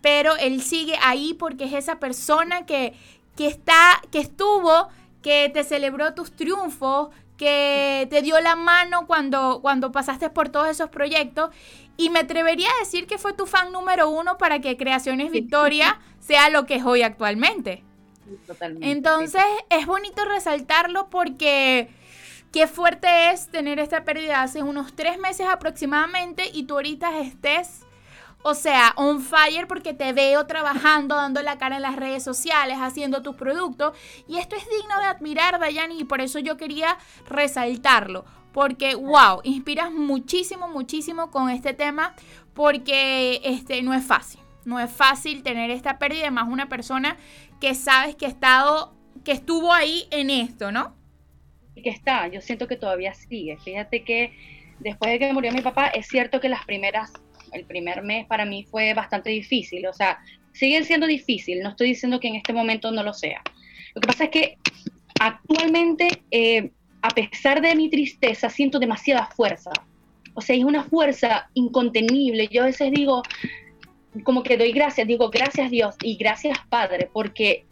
pero 0.00 0.34
él 0.34 0.60
sigue 0.60 0.96
ahí 1.00 1.32
porque 1.34 1.66
es 1.66 1.74
esa 1.74 2.00
persona 2.00 2.66
que, 2.66 2.92
que, 3.36 3.46
está, 3.46 4.02
que 4.10 4.18
estuvo, 4.18 4.88
que 5.22 5.48
te 5.54 5.62
celebró 5.62 6.12
tus 6.14 6.32
triunfos, 6.32 7.10
que 7.36 8.06
te 8.10 8.22
dio 8.22 8.40
la 8.40 8.56
mano 8.56 9.06
cuando, 9.06 9.60
cuando 9.60 9.92
pasaste 9.92 10.30
por 10.30 10.48
todos 10.48 10.68
esos 10.68 10.88
proyectos 10.90 11.50
y 11.96 12.10
me 12.10 12.20
atrevería 12.20 12.68
a 12.68 12.80
decir 12.80 13.06
que 13.06 13.18
fue 13.18 13.32
tu 13.32 13.46
fan 13.46 13.72
número 13.72 14.08
uno 14.08 14.36
para 14.38 14.60
que 14.60 14.76
Creaciones 14.76 15.30
Victoria 15.30 16.00
sea 16.20 16.50
lo 16.50 16.66
que 16.66 16.76
es 16.76 16.84
hoy 16.84 17.02
actualmente. 17.02 17.84
Totalmente. 18.46 18.90
Entonces 18.90 19.44
es 19.70 19.86
bonito 19.86 20.24
resaltarlo 20.24 21.10
porque 21.10 21.88
qué 22.52 22.66
fuerte 22.66 23.30
es 23.30 23.48
tener 23.48 23.78
esta 23.78 24.04
pérdida 24.04 24.42
hace 24.42 24.62
unos 24.62 24.94
tres 24.94 25.18
meses 25.18 25.46
aproximadamente 25.46 26.50
y 26.52 26.64
tú 26.64 26.74
ahorita 26.74 27.20
estés 27.20 27.84
o 28.46 28.52
sea, 28.52 28.92
on 28.96 29.22
fire 29.22 29.66
porque 29.66 29.94
te 29.94 30.12
veo 30.12 30.46
trabajando, 30.46 31.16
dando 31.16 31.40
la 31.40 31.56
cara 31.56 31.76
en 31.76 31.82
las 31.82 31.96
redes 31.96 32.22
sociales, 32.22 32.76
haciendo 32.78 33.22
tus 33.22 33.36
productos. 33.36 33.96
Y 34.28 34.36
esto 34.36 34.54
es 34.54 34.68
digno 34.68 34.98
de 34.98 35.06
admirar, 35.06 35.58
Dayani, 35.58 35.98
y 35.98 36.04
por 36.04 36.20
eso 36.20 36.38
yo 36.40 36.58
quería 36.58 36.98
resaltarlo. 37.26 38.26
Porque, 38.54 38.94
wow, 38.94 39.40
inspiras 39.42 39.92
muchísimo, 39.92 40.68
muchísimo 40.68 41.30
con 41.30 41.50
este 41.50 41.74
tema, 41.74 42.14
porque 42.54 43.40
este, 43.44 43.82
no 43.82 43.92
es 43.92 44.04
fácil. 44.04 44.40
No 44.64 44.80
es 44.80 44.90
fácil 44.90 45.42
tener 45.42 45.70
esta 45.70 45.98
pérdida, 45.98 46.30
más 46.30 46.48
una 46.48 46.70
persona 46.70 47.18
que 47.60 47.74
sabes 47.74 48.14
que 48.14 48.26
ha 48.26 48.28
estado, 48.28 48.94
que 49.24 49.32
estuvo 49.32 49.72
ahí 49.72 50.04
en 50.10 50.30
esto, 50.30 50.72
¿no? 50.72 50.94
Que 51.74 51.90
está, 51.90 52.28
yo 52.28 52.40
siento 52.40 52.66
que 52.66 52.76
todavía 52.76 53.12
sigue. 53.12 53.58
Fíjate 53.58 54.04
que 54.04 54.32
después 54.78 55.10
de 55.10 55.18
que 55.18 55.32
murió 55.32 55.52
mi 55.52 55.60
papá, 55.60 55.88
es 55.88 56.06
cierto 56.06 56.40
que 56.40 56.48
las 56.48 56.64
primeras 56.64 57.12
el 57.54 57.64
primer 57.64 58.02
mes 58.02 58.26
para 58.26 58.44
mí 58.44 58.64
fue 58.64 58.94
bastante 58.94 59.30
difícil, 59.30 59.86
o 59.86 59.92
sea, 59.92 60.18
siguen 60.52 60.84
siendo 60.84 61.06
difícil, 61.06 61.60
no 61.62 61.70
estoy 61.70 61.88
diciendo 61.88 62.20
que 62.20 62.28
en 62.28 62.36
este 62.36 62.52
momento 62.52 62.90
no 62.90 63.02
lo 63.02 63.14
sea. 63.14 63.42
Lo 63.94 64.00
que 64.00 64.08
pasa 64.08 64.24
es 64.24 64.30
que 64.30 64.58
actualmente, 65.20 66.08
eh, 66.30 66.72
a 67.04 67.10
pesar 67.10 67.60
de 67.60 67.74
mi 67.74 67.90
tristeza, 67.90 68.48
siento 68.48 68.78
demasiada 68.78 69.26
fuerza. 69.26 69.70
O 70.32 70.40
sea, 70.40 70.56
es 70.56 70.64
una 70.64 70.84
fuerza 70.84 71.50
incontenible. 71.52 72.48
Yo 72.50 72.62
a 72.62 72.64
veces 72.64 72.90
digo, 72.92 73.22
como 74.22 74.42
que 74.42 74.56
doy 74.56 74.72
gracias, 74.72 75.06
digo 75.06 75.28
gracias 75.28 75.70
Dios 75.70 75.96
y 76.02 76.16
gracias 76.16 76.56
Padre, 76.70 77.10
porque 77.12 77.66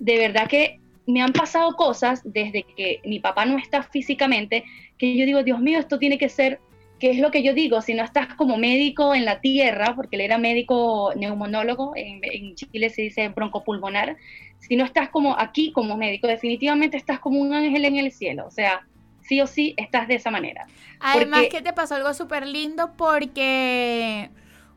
de 0.00 0.18
verdad 0.18 0.48
que 0.48 0.80
me 1.06 1.22
han 1.22 1.32
pasado 1.32 1.74
cosas 1.76 2.20
desde 2.24 2.62
que 2.76 3.00
mi 3.06 3.20
papá 3.20 3.46
no 3.46 3.56
está 3.56 3.82
físicamente, 3.82 4.64
que 4.98 5.16
yo 5.16 5.24
digo, 5.24 5.42
Dios 5.42 5.60
mío, 5.60 5.78
esto 5.78 5.98
tiene 5.98 6.18
que 6.18 6.28
ser 6.28 6.60
que 7.04 7.10
es 7.10 7.18
lo 7.18 7.30
que 7.30 7.42
yo 7.42 7.52
digo, 7.52 7.82
si 7.82 7.92
no 7.92 8.02
estás 8.02 8.34
como 8.34 8.56
médico 8.56 9.14
en 9.14 9.26
la 9.26 9.42
tierra, 9.42 9.94
porque 9.94 10.16
él 10.16 10.22
era 10.22 10.38
médico 10.38 11.12
neumonólogo, 11.14 11.92
en, 11.94 12.54
Chile 12.54 12.88
se 12.88 13.02
dice 13.02 13.28
broncopulmonar, 13.28 14.16
si 14.58 14.74
no 14.74 14.86
estás 14.86 15.10
como 15.10 15.38
aquí 15.38 15.70
como 15.70 15.98
médico, 15.98 16.28
definitivamente 16.28 16.96
estás 16.96 17.18
como 17.18 17.40
un 17.40 17.52
ángel 17.52 17.84
en 17.84 17.98
el 17.98 18.10
cielo, 18.10 18.46
o 18.46 18.50
sea, 18.50 18.86
sí 19.20 19.38
o 19.42 19.46
sí 19.46 19.74
estás 19.76 20.08
de 20.08 20.14
esa 20.14 20.30
manera. 20.30 20.66
Además 20.98 21.42
que 21.50 21.60
te 21.60 21.74
pasó 21.74 21.94
algo 21.94 22.14
súper 22.14 22.46
lindo 22.46 22.94
porque 22.96 24.30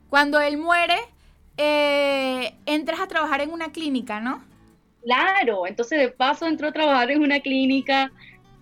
cuando 0.09 0.41
él 0.41 0.57
muere, 0.57 0.97
eh, 1.55 2.55
entras 2.65 2.99
a 2.99 3.07
trabajar 3.07 3.39
en 3.39 3.53
una 3.53 3.71
clínica, 3.71 4.19
¿no? 4.19 4.43
Claro, 5.01 5.65
entonces 5.65 5.97
de 5.97 6.09
paso 6.09 6.45
entró 6.45 6.67
a 6.67 6.73
trabajar 6.73 7.09
en 7.09 7.21
una 7.21 7.39
clínica, 7.39 8.11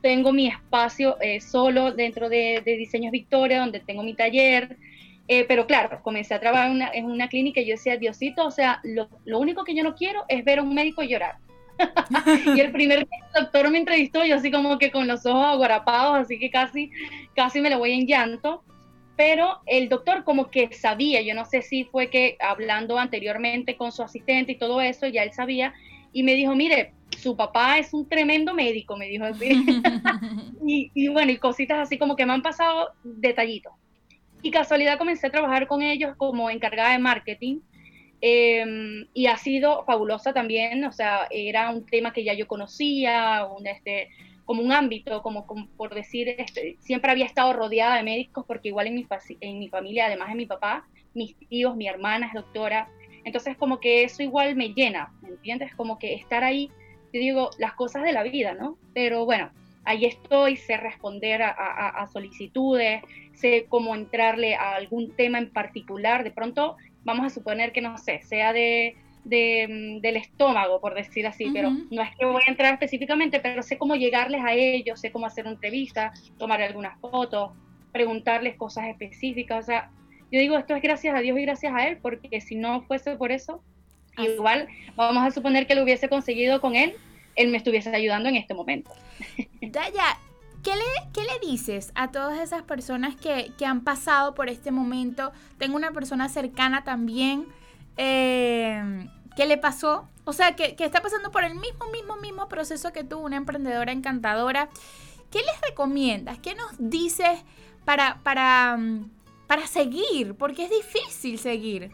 tengo 0.05 0.31
mi 0.31 0.45
espacio 0.45 1.17
eh, 1.19 1.41
solo 1.41 1.91
dentro 1.91 2.29
de, 2.29 2.61
Diseños 2.63 3.11
Victoria, 3.11 3.61
donde 3.61 3.79
tengo 3.79 4.03
mi 4.03 4.13
taller. 4.13 4.77
Eh, 5.27 5.45
pero 5.47 5.65
claro, 5.65 5.99
comencé 6.03 6.35
a 6.35 6.39
trabajar 6.39 6.69
en 6.93 7.05
una, 7.05 7.27
clínica 7.27 7.59
y 7.59 7.65
yo 7.65 7.71
decía, 7.71 7.97
Diosito, 7.97 8.45
o 8.45 8.51
sea, 8.51 8.81
lo, 8.83 9.09
único 9.39 9.63
que 9.63 9.73
yo 9.73 9.83
no 9.83 9.95
quiero 9.95 10.23
es 10.27 10.45
ver 10.45 10.59
a 10.59 10.61
un 10.61 10.75
médico 10.75 11.01
llorar. 11.01 11.37
y 12.55 12.59
el 12.59 12.71
primer 12.71 13.07
doctor 13.33 13.71
me 13.71 13.79
entrevistó, 13.79 14.23
yo 14.23 14.35
así 14.35 14.51
como 14.51 14.77
que 14.77 14.91
con 14.91 15.07
los 15.07 15.25
ojos 15.25 15.43
aguarapados, 15.43 16.19
así 16.19 16.37
que 16.37 16.51
casi, 16.51 16.91
casi 17.35 17.59
me 17.59 17.71
lo 17.71 17.79
voy 17.79 17.93
en 17.93 18.05
llanto. 18.05 18.63
Pero 19.17 19.61
el 19.65 19.89
doctor 19.89 20.23
como 20.23 20.51
que 20.51 20.71
sabía, 20.71 21.23
yo 21.23 21.33
no 21.33 21.45
sé 21.45 21.63
si 21.63 21.85
fue 21.85 22.11
que 22.11 22.37
hablando 22.39 22.99
anteriormente 22.99 23.75
con 23.75 23.91
su 23.91 24.03
asistente 24.03 24.51
y 24.51 24.57
todo 24.59 24.81
eso, 24.81 25.07
ya 25.07 25.23
él 25.23 25.33
sabía, 25.33 25.73
y 26.15 26.23
me 26.23 26.33
dijo, 26.33 26.55
mire, 26.55 26.93
su 27.17 27.35
papá 27.35 27.77
es 27.77 27.93
un 27.93 28.07
tremendo 28.07 28.53
médico, 28.53 28.95
me 28.95 29.09
dijo 29.09 29.25
así. 29.25 29.49
y, 30.65 31.09
bueno, 31.09 31.33
y 31.33 31.37
cositas 31.37 31.77
así 31.77 31.97
como 31.97 32.15
que 32.15 32.25
me 32.25 32.31
han 32.31 32.41
pasado 32.41 32.93
detallitos. 33.03 33.73
Y 34.41 34.49
casualidad 34.49 34.97
comencé 34.97 35.27
a 35.27 35.29
trabajar 35.29 35.67
con 35.67 35.81
ellos 35.81 36.15
como 36.15 36.49
encargada 36.49 36.93
de 36.93 36.99
marketing. 36.99 37.59
Em, 38.21 39.07
y 39.13 39.25
ha 39.25 39.35
sido 39.35 39.83
fabulosa 39.83 40.31
también, 40.31 40.85
o 40.85 40.93
sea, 40.93 41.27
era 41.31 41.69
un 41.69 41.85
tema 41.85 42.13
que 42.13 42.23
ya 42.23 42.33
yo 42.33 42.47
conocía, 42.47 43.45
un, 43.45 43.67
este, 43.67 44.07
como 44.45 44.63
un 44.63 44.71
ámbito, 44.71 45.21
como, 45.21 45.45
por 45.75 45.93
decir, 45.93 46.29
este, 46.29 46.77
siempre 46.79 47.11
había 47.11 47.25
estado 47.25 47.51
rodeada 47.51 47.97
de 47.97 48.03
médicos, 48.03 48.45
porque 48.47 48.69
igual 48.69 48.87
en 48.87 48.95
mi, 48.95 49.05
en 49.41 49.59
mi 49.59 49.67
familia, 49.67 50.05
además 50.05 50.29
de 50.29 50.35
mi 50.35 50.45
papá, 50.45 50.87
mis 51.13 51.35
tíos, 51.49 51.75
mi 51.75 51.89
hermana 51.89 52.27
es 52.27 52.33
doctora, 52.33 52.87
entonces 53.25 53.57
como 53.57 53.79
que 53.79 54.03
eso 54.03 54.23
igual 54.23 54.55
me 54.55 54.69
llena, 54.69 55.11
¿me 55.21 55.29
entiendes? 55.29 55.75
Como 55.75 55.99
que 55.99 56.13
estar 56.13 56.43
ahí, 56.43 56.71
te 57.11 57.17
digo, 57.17 57.49
las 57.57 57.73
cosas 57.73 58.03
de 58.03 58.13
la 58.13 58.23
vida, 58.23 58.53
¿no? 58.53 58.77
Pero 58.93 59.25
bueno, 59.25 59.49
ahí 59.83 60.05
estoy, 60.05 60.57
sé 60.57 60.77
responder 60.77 61.41
a, 61.41 62.07
solicitudes, 62.13 63.01
sé 63.33 63.65
cómo 63.67 63.95
entrarle 63.95 64.55
a 64.55 64.75
algún 64.75 65.15
tema 65.15 65.39
en 65.39 65.49
particular. 65.49 66.23
De 66.23 66.31
pronto, 66.31 66.77
vamos 67.03 67.25
a 67.25 67.29
suponer 67.29 67.71
que, 67.71 67.81
no 67.81 67.97
sé, 67.97 68.21
sea 68.21 68.53
de, 68.53 68.95
mm, 69.25 70.01
del 70.01 70.17
estómago, 70.17 70.79
por 70.79 70.93
decir 70.93 71.25
así, 71.25 71.49
pero 71.51 71.71
no 71.71 72.01
es 72.03 72.15
que 72.15 72.25
voy 72.25 72.43
a 72.45 72.51
entrar 72.51 72.73
específicamente, 72.73 73.39
pero 73.39 73.63
sé 73.63 73.79
cómo 73.79 73.95
llegarles 73.95 74.41
a 74.43 74.53
ellos, 74.53 74.99
sé 74.99 75.11
cómo 75.11 75.25
hacer 75.25 75.45
una 75.45 75.53
entrevista, 75.53 76.13
tomar 76.37 76.61
algunas 76.61 76.99
fotos, 76.99 77.51
preguntarles 77.91 78.55
cosas 78.55 78.87
específicas, 78.87 79.63
o 79.63 79.65
sea, 79.65 79.89
yo 80.35 80.41
digo, 80.41 80.57
esto 80.57 80.75
es 80.75 80.81
gracias 80.81 81.15
a 81.15 81.19
Dios 81.19 81.39
y 81.39 81.43
gracias 81.43 81.73
a 81.73 81.87
Él, 81.87 81.97
porque 82.01 82.41
si 82.41 82.55
no 82.55 82.81
fuese 82.81 83.15
por 83.15 83.31
eso, 83.31 83.63
igual 84.17 84.67
vamos 84.97 85.25
a 85.25 85.31
suponer 85.31 85.65
que 85.65 85.75
lo 85.75 85.83
hubiese 85.83 86.09
conseguido 86.09 86.59
con 86.59 86.75
Él, 86.75 86.93
Él 87.35 87.47
me 87.47 87.57
estuviese 87.57 87.95
ayudando 87.95 88.27
en 88.27 88.35
este 88.35 88.53
momento. 88.53 88.91
Daya, 89.61 90.17
¿qué 90.61 90.71
le, 90.71 91.11
qué 91.13 91.21
le 91.21 91.47
dices 91.47 91.93
a 91.95 92.11
todas 92.11 92.37
esas 92.39 92.63
personas 92.63 93.15
que, 93.15 93.53
han 93.65 93.85
pasado 93.85 94.35
por 94.35 94.49
este 94.49 94.71
momento? 94.71 95.31
Tengo 95.57 95.77
una 95.77 95.91
persona 95.91 96.27
cercana 96.27 96.83
también 96.83 97.45
eh, 97.95 99.07
que 99.37 99.45
le 99.45 99.57
pasó, 99.57 100.09
o 100.25 100.33
sea, 100.33 100.57
que, 100.57 100.75
que 100.75 100.83
está 100.83 101.01
pasando 101.01 101.31
por 101.31 101.45
el 101.45 101.55
mismo, 101.55 101.85
mismo, 101.93 102.17
mismo 102.17 102.49
proceso 102.49 102.91
que 102.91 103.05
tú, 103.05 103.19
una 103.19 103.37
emprendedora 103.37 103.93
encantadora. 103.93 104.67
¿Qué 105.31 105.39
les 105.39 105.61
recomiendas? 105.61 106.39
¿Qué 106.39 106.55
nos 106.55 106.71
dices 106.77 107.45
para, 107.85 108.19
para, 108.23 108.75
mm, 108.75 109.14
para 109.47 109.67
seguir, 109.67 110.35
porque 110.35 110.63
es 110.63 110.69
difícil 110.69 111.37
seguir. 111.37 111.91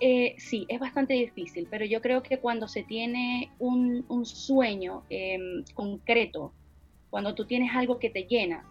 Eh, 0.00 0.34
sí, 0.38 0.66
es 0.68 0.78
bastante 0.78 1.14
difícil, 1.14 1.66
pero 1.70 1.84
yo 1.86 2.02
creo 2.02 2.22
que 2.22 2.38
cuando 2.38 2.68
se 2.68 2.82
tiene 2.82 3.50
un, 3.58 4.04
sueño 4.24 5.04
em, 5.08 5.64
concreto, 5.72 6.52
cuando 7.08 7.34
tú 7.34 7.46
tienes 7.46 7.74
algo 7.74 7.98
que 7.98 8.10
te 8.10 8.24
llena, 8.24 8.64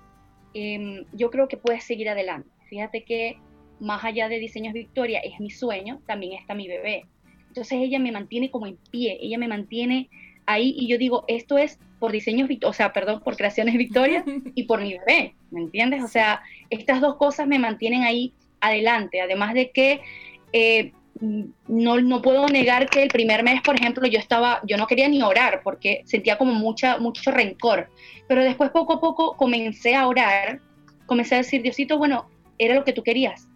em, 0.53 1.05
yo 1.13 1.31
creo 1.31 1.47
que 1.47 1.57
puedes 1.57 1.83
seguir 1.83 2.09
adelante. 2.09 2.49
Fíjate 2.69 3.03
que 3.03 3.37
más 3.79 4.03
allá 4.03 4.29
de 4.29 4.39
Diseños 4.39 4.73
Victoria 4.73 5.19
es 5.19 5.39
mi 5.39 5.49
sueño, 5.49 6.01
también 6.05 6.33
está 6.33 6.53
mi 6.53 6.67
bebé. 6.67 7.05
Entonces 7.47 7.79
ella 7.81 7.99
me 7.99 8.11
mantiene 8.11 8.51
como 8.51 8.67
en 8.67 8.77
pie, 8.91 9.17
ella 9.19 9.37
me 9.37 9.47
mantiene 9.47 10.09
ahí 10.45 10.75
y 10.77 10.87
yo 10.87 10.97
digo, 10.97 11.25
esto 11.27 11.57
es 11.57 11.79
por 11.99 12.11
diseños, 12.11 12.49
o 12.63 12.73
sea, 12.73 12.93
perdón, 12.93 13.21
por 13.23 13.35
creaciones 13.35 13.75
Victoria 13.77 14.23
y 14.55 14.63
por 14.63 14.81
mi 14.81 14.97
bebé, 14.97 15.35
¿me 15.55 15.61
entiendes? 15.61 16.03
O 16.03 16.07
sea, 16.07 16.43
estas 16.69 17.01
dos 17.01 17.15
cosas 17.15 17.47
me 17.47 17.57
mantienen 17.57 18.03
ahí 18.03 18.33
adelante, 18.61 19.21
además 19.21 19.53
de 19.53 19.71
que 19.71 20.01
eh, 20.53 20.91
no, 21.19 21.99
no 22.01 22.21
puedo 22.21 22.47
negar 22.47 22.89
que 22.89 23.01
el 23.01 23.09
primer 23.09 23.43
mes, 23.43 23.61
por 23.61 23.75
ejemplo, 23.75 24.05
yo 24.07 24.19
estaba, 24.19 24.59
yo 24.67 24.77
no 24.77 24.85
quería 24.85 25.07
ni 25.07 25.21
orar 25.21 25.61
porque 25.63 26.01
sentía 26.05 26.37
como 26.37 26.53
mucha, 26.53 26.97
mucho 26.97 27.31
rencor, 27.31 27.89
pero 28.27 28.43
después 28.43 28.69
poco 28.71 28.93
a 28.93 28.99
poco 28.99 29.35
comencé 29.37 29.95
a 29.95 30.07
orar, 30.07 30.59
comencé 31.05 31.35
a 31.35 31.39
decir, 31.39 31.61
Diosito, 31.61 31.97
bueno, 31.97 32.29
era 32.57 32.75
lo 32.75 32.83
que 32.83 32.93
tú 32.93 33.01
querías, 33.01 33.47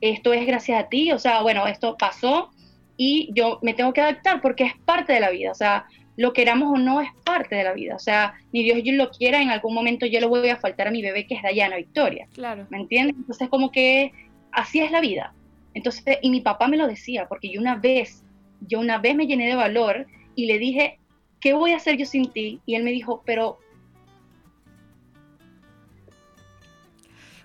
esto 0.00 0.32
es 0.32 0.46
gracias 0.46 0.84
a 0.84 0.88
ti, 0.88 1.12
o 1.12 1.18
sea, 1.18 1.42
bueno, 1.42 1.66
esto 1.66 1.96
pasó 1.96 2.50
y 2.96 3.30
yo 3.34 3.58
me 3.62 3.74
tengo 3.74 3.92
que 3.92 4.00
adaptar 4.00 4.40
porque 4.40 4.64
es 4.64 4.72
parte 4.84 5.12
de 5.12 5.20
la 5.20 5.30
vida, 5.30 5.52
o 5.52 5.54
sea, 5.54 5.86
lo 6.16 6.32
queramos 6.32 6.72
o 6.72 6.78
no 6.78 7.00
es 7.00 7.10
parte 7.24 7.56
de 7.56 7.64
la 7.64 7.72
vida. 7.72 7.96
O 7.96 7.98
sea, 7.98 8.34
ni 8.52 8.62
Dios 8.62 8.80
yo 8.84 8.92
lo 8.92 9.10
quiera, 9.10 9.42
en 9.42 9.50
algún 9.50 9.74
momento 9.74 10.06
yo 10.06 10.20
le 10.20 10.26
voy 10.26 10.48
a 10.48 10.56
faltar 10.56 10.88
a 10.88 10.90
mi 10.90 11.02
bebé 11.02 11.26
que 11.26 11.34
es 11.34 11.42
Dayana 11.42 11.76
Victoria. 11.76 12.26
Claro. 12.32 12.66
¿Me 12.70 12.78
entiendes? 12.78 13.16
Entonces, 13.16 13.48
como 13.48 13.70
que 13.70 14.12
así 14.52 14.80
es 14.80 14.90
la 14.90 15.00
vida. 15.00 15.34
Entonces, 15.74 16.18
y 16.22 16.30
mi 16.30 16.40
papá 16.40 16.68
me 16.68 16.76
lo 16.76 16.86
decía, 16.86 17.26
porque 17.28 17.50
yo 17.50 17.60
una 17.60 17.76
vez, 17.76 18.22
yo 18.60 18.78
una 18.78 18.98
vez 18.98 19.16
me 19.16 19.26
llené 19.26 19.48
de 19.48 19.56
valor 19.56 20.06
y 20.36 20.46
le 20.46 20.58
dije, 20.58 20.98
¿qué 21.40 21.52
voy 21.52 21.72
a 21.72 21.76
hacer 21.76 21.96
yo 21.96 22.06
sin 22.06 22.30
ti? 22.30 22.60
Y 22.64 22.76
él 22.76 22.84
me 22.84 22.92
dijo, 22.92 23.22
pero... 23.26 23.58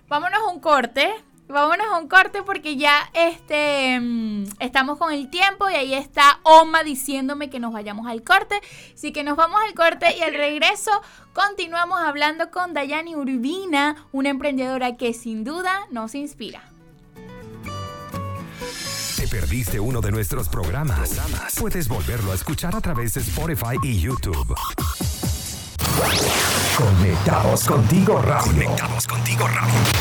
Vámonos 0.08 0.40
a 0.40 0.52
un 0.52 0.60
corte. 0.60 1.08
Vámonos 1.50 1.86
a 1.92 1.98
un 1.98 2.08
corte 2.08 2.42
porque 2.42 2.76
ya 2.76 3.10
este, 3.12 3.98
mm, 4.00 4.44
estamos 4.60 4.98
con 4.98 5.12
el 5.12 5.30
tiempo 5.30 5.68
y 5.68 5.74
ahí 5.74 5.94
está 5.94 6.38
Oma 6.44 6.84
diciéndome 6.84 7.50
que 7.50 7.58
nos 7.58 7.72
vayamos 7.72 8.06
al 8.06 8.22
corte. 8.22 8.60
Así 8.94 9.12
que 9.12 9.24
nos 9.24 9.36
vamos 9.36 9.60
al 9.66 9.74
corte 9.74 10.16
y 10.16 10.22
al 10.22 10.34
regreso 10.34 10.90
continuamos 11.32 11.98
hablando 12.00 12.50
con 12.50 12.72
Dayani 12.72 13.16
Urbina, 13.16 13.96
una 14.12 14.28
emprendedora 14.28 14.96
que 14.96 15.12
sin 15.12 15.42
duda 15.42 15.86
nos 15.90 16.14
inspira. 16.14 16.62
¿Te 19.16 19.26
perdiste 19.26 19.80
uno 19.80 20.00
de 20.00 20.12
nuestros 20.12 20.48
programas? 20.48 21.20
Puedes 21.58 21.88
volverlo 21.88 22.32
a 22.32 22.36
escuchar 22.36 22.76
a 22.76 22.80
través 22.80 23.14
de 23.14 23.20
Spotify 23.22 23.76
y 23.82 24.00
YouTube. 24.00 24.54
Conectados 26.76 27.64
contigo 27.64 28.22
radio. 28.22 28.52
Conectados 28.52 29.06
contigo 29.06 29.46
radio. 29.48 29.99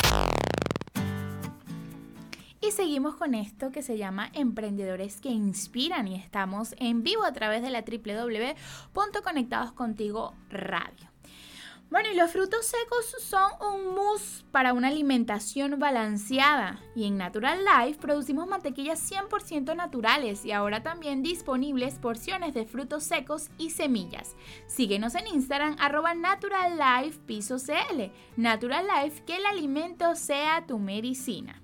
Con 2.99 3.33
esto 3.33 3.71
que 3.71 3.81
se 3.81 3.97
llama 3.97 4.29
Emprendedores 4.33 5.21
que 5.21 5.29
Inspiran 5.29 6.09
y 6.09 6.15
estamos 6.15 6.75
en 6.79 7.01
vivo 7.01 7.23
a 7.23 7.31
través 7.31 7.62
de 7.62 7.69
la 7.69 7.83
www.conectadoscontigo 7.83 10.33
radio. 10.49 11.07
Bueno, 11.89 12.09
y 12.12 12.15
los 12.15 12.29
frutos 12.29 12.67
secos 12.67 13.15
son 13.21 13.51
un 13.62 13.95
mousse 13.95 14.43
para 14.51 14.73
una 14.73 14.89
alimentación 14.89 15.79
balanceada. 15.79 16.81
Y 16.93 17.05
en 17.05 17.17
Natural 17.17 17.59
Life 17.63 17.99
producimos 17.99 18.47
mantequillas 18.47 19.09
100% 19.09 19.75
naturales 19.75 20.45
y 20.45 20.51
ahora 20.51 20.83
también 20.83 21.23
disponibles 21.23 21.97
porciones 21.97 22.53
de 22.53 22.65
frutos 22.65 23.05
secos 23.05 23.49
y 23.57 23.69
semillas. 23.69 24.35
Síguenos 24.67 25.15
en 25.15 25.27
Instagram 25.27 25.77
arroba 25.79 26.13
Natural 26.13 26.77
Life. 26.77 27.21
Natural 28.35 28.85
Life, 28.85 29.23
que 29.25 29.38
el 29.38 29.45
alimento 29.45 30.15
sea 30.15 30.67
tu 30.67 30.77
medicina. 30.77 31.62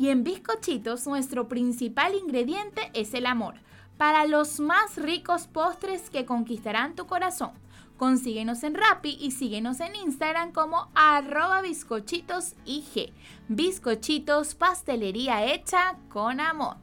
Y 0.00 0.08
en 0.08 0.24
bizcochitos 0.24 1.06
nuestro 1.06 1.46
principal 1.46 2.14
ingrediente 2.14 2.90
es 2.94 3.12
el 3.12 3.26
amor, 3.26 3.56
para 3.98 4.24
los 4.24 4.58
más 4.58 4.96
ricos 4.96 5.46
postres 5.46 6.08
que 6.08 6.24
conquistarán 6.24 6.96
tu 6.96 7.06
corazón. 7.06 7.50
Consíguenos 7.98 8.62
en 8.62 8.76
Rappi 8.76 9.18
y 9.20 9.32
síguenos 9.32 9.78
en 9.80 9.94
Instagram 9.94 10.52
como 10.52 10.88
arroba 10.94 11.60
bizcochitos 11.60 12.54
IG. 12.64 13.12
Bizcochitos, 13.48 14.54
pastelería 14.54 15.44
hecha 15.52 15.98
con 16.08 16.40
amor. 16.40 16.78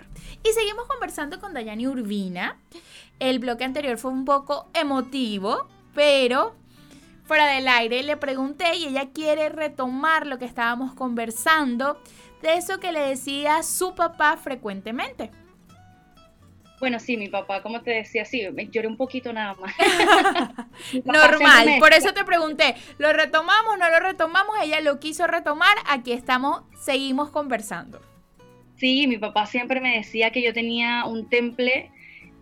Y 0.47 0.53
seguimos 0.53 0.85
conversando 0.85 1.39
con 1.39 1.55
Dayani 1.55 1.87
Urbina. 1.87 2.59
El 3.17 3.39
bloque 3.39 3.63
anterior 3.63 3.97
fue 3.97 4.11
un 4.11 4.25
poco 4.25 4.69
emotivo, 4.75 5.67
pero 5.95 6.53
fuera 7.23 7.47
del 7.47 7.67
aire 7.67 8.03
le 8.03 8.15
pregunté 8.15 8.75
y 8.77 8.85
ella 8.85 9.09
quiere 9.09 9.49
retomar 9.49 10.27
lo 10.27 10.37
que 10.37 10.45
estábamos 10.45 10.93
conversando 10.93 11.97
de 12.41 12.55
eso 12.55 12.79
que 12.79 12.91
le 12.91 13.01
decía 13.01 13.63
su 13.63 13.95
papá 13.95 14.37
frecuentemente. 14.37 15.31
Bueno, 16.79 16.99
sí, 16.99 17.17
mi 17.17 17.27
papá, 17.27 17.63
como 17.63 17.81
te 17.81 17.91
decía, 17.91 18.23
sí, 18.23 18.43
me 18.53 18.67
lloré 18.67 18.87
un 18.87 18.97
poquito 18.97 19.33
nada 19.33 19.55
más. 19.55 19.73
Normal, 21.05 21.77
por 21.79 21.93
eso 21.93 22.13
te 22.13 22.23
pregunté, 22.23 22.75
¿lo 22.99 23.11
retomamos, 23.13 23.79
no 23.79 23.89
lo 23.89 23.99
retomamos? 23.99 24.55
Ella 24.61 24.79
lo 24.81 24.99
quiso 24.99 25.25
retomar, 25.25 25.75
aquí 25.87 26.11
estamos, 26.11 26.61
seguimos 26.79 27.31
conversando. 27.31 27.99
Sí, 28.75 29.07
mi 29.07 29.17
papá 29.17 29.47
siempre 29.47 29.81
me 29.81 29.97
decía 29.97 30.29
que 30.31 30.43
yo 30.43 30.53
tenía 30.53 31.05
un 31.05 31.29
temple, 31.29 31.89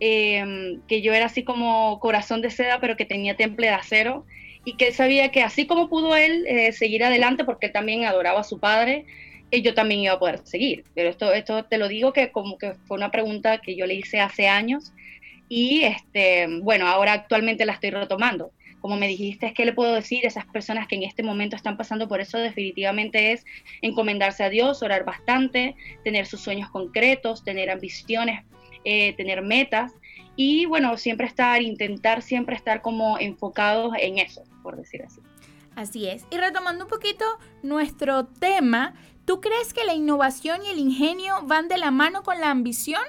em, 0.00 0.82
que 0.86 1.00
yo 1.00 1.14
era 1.14 1.26
así 1.26 1.42
como 1.42 1.98
corazón 1.98 2.42
de 2.42 2.50
seda, 2.50 2.78
pero 2.78 2.96
que 2.96 3.06
tenía 3.06 3.36
temple 3.36 3.68
de 3.68 3.72
acero, 3.72 4.26
y 4.66 4.76
que 4.76 4.88
él 4.88 4.92
sabía 4.92 5.30
que 5.30 5.42
así 5.42 5.66
como 5.66 5.88
pudo 5.88 6.14
él 6.14 6.44
eh, 6.46 6.72
seguir 6.72 7.04
adelante, 7.04 7.44
porque 7.44 7.66
él 7.66 7.72
también 7.72 8.04
adoraba 8.04 8.40
a 8.40 8.44
su 8.44 8.60
padre, 8.60 9.06
yo 9.52 9.74
también 9.74 10.00
iba 10.00 10.14
a 10.14 10.18
poder 10.18 10.40
seguir. 10.44 10.84
Pero 10.94 11.08
esto, 11.08 11.32
esto 11.32 11.64
te 11.64 11.78
lo 11.78 11.88
digo 11.88 12.12
que 12.12 12.30
como 12.32 12.58
que 12.58 12.74
fue 12.86 12.96
una 12.96 13.10
pregunta 13.10 13.58
que 13.58 13.76
yo 13.76 13.86
le 13.86 13.94
hice 13.94 14.20
hace 14.20 14.48
años 14.48 14.92
y 15.48 15.82
este, 15.82 16.46
bueno, 16.62 16.86
ahora 16.86 17.12
actualmente 17.12 17.64
la 17.64 17.72
estoy 17.72 17.90
retomando. 17.90 18.50
Como 18.80 18.96
me 18.96 19.08
dijiste, 19.08 19.52
¿qué 19.54 19.64
le 19.64 19.72
puedo 19.72 19.94
decir 19.94 20.24
a 20.24 20.28
esas 20.28 20.46
personas 20.46 20.86
que 20.86 20.96
en 20.96 21.02
este 21.02 21.22
momento 21.22 21.56
están 21.56 21.76
pasando 21.76 22.08
por 22.08 22.20
eso? 22.20 22.38
Definitivamente 22.38 23.32
es 23.32 23.44
encomendarse 23.82 24.44
a 24.44 24.50
Dios, 24.50 24.82
orar 24.82 25.04
bastante, 25.04 25.74
tener 26.04 26.26
sus 26.26 26.40
sueños 26.40 26.70
concretos, 26.70 27.42
tener 27.42 27.70
ambiciones, 27.70 28.44
eh, 28.84 29.14
tener 29.14 29.42
metas 29.42 29.92
y 30.36 30.66
bueno, 30.66 30.96
siempre 30.98 31.26
estar, 31.26 31.62
intentar 31.62 32.22
siempre 32.22 32.54
estar 32.54 32.82
como 32.82 33.18
enfocados 33.18 33.94
en 33.98 34.18
eso, 34.18 34.44
por 34.62 34.76
decir 34.76 35.02
así. 35.02 35.20
Así 35.76 36.08
es. 36.08 36.26
Y 36.30 36.36
retomando 36.38 36.84
un 36.84 36.90
poquito 36.90 37.24
nuestro 37.62 38.26
tema, 38.26 38.94
¿Tú 39.26 39.40
crees 39.40 39.74
que 39.74 39.84
la 39.84 39.92
innovación 39.92 40.60
y 40.64 40.70
el 40.70 40.78
ingenio 40.78 41.34
van 41.42 41.66
de 41.66 41.78
la 41.78 41.90
mano 41.90 42.22
con 42.22 42.40
la 42.40 42.52
ambición? 42.52 43.02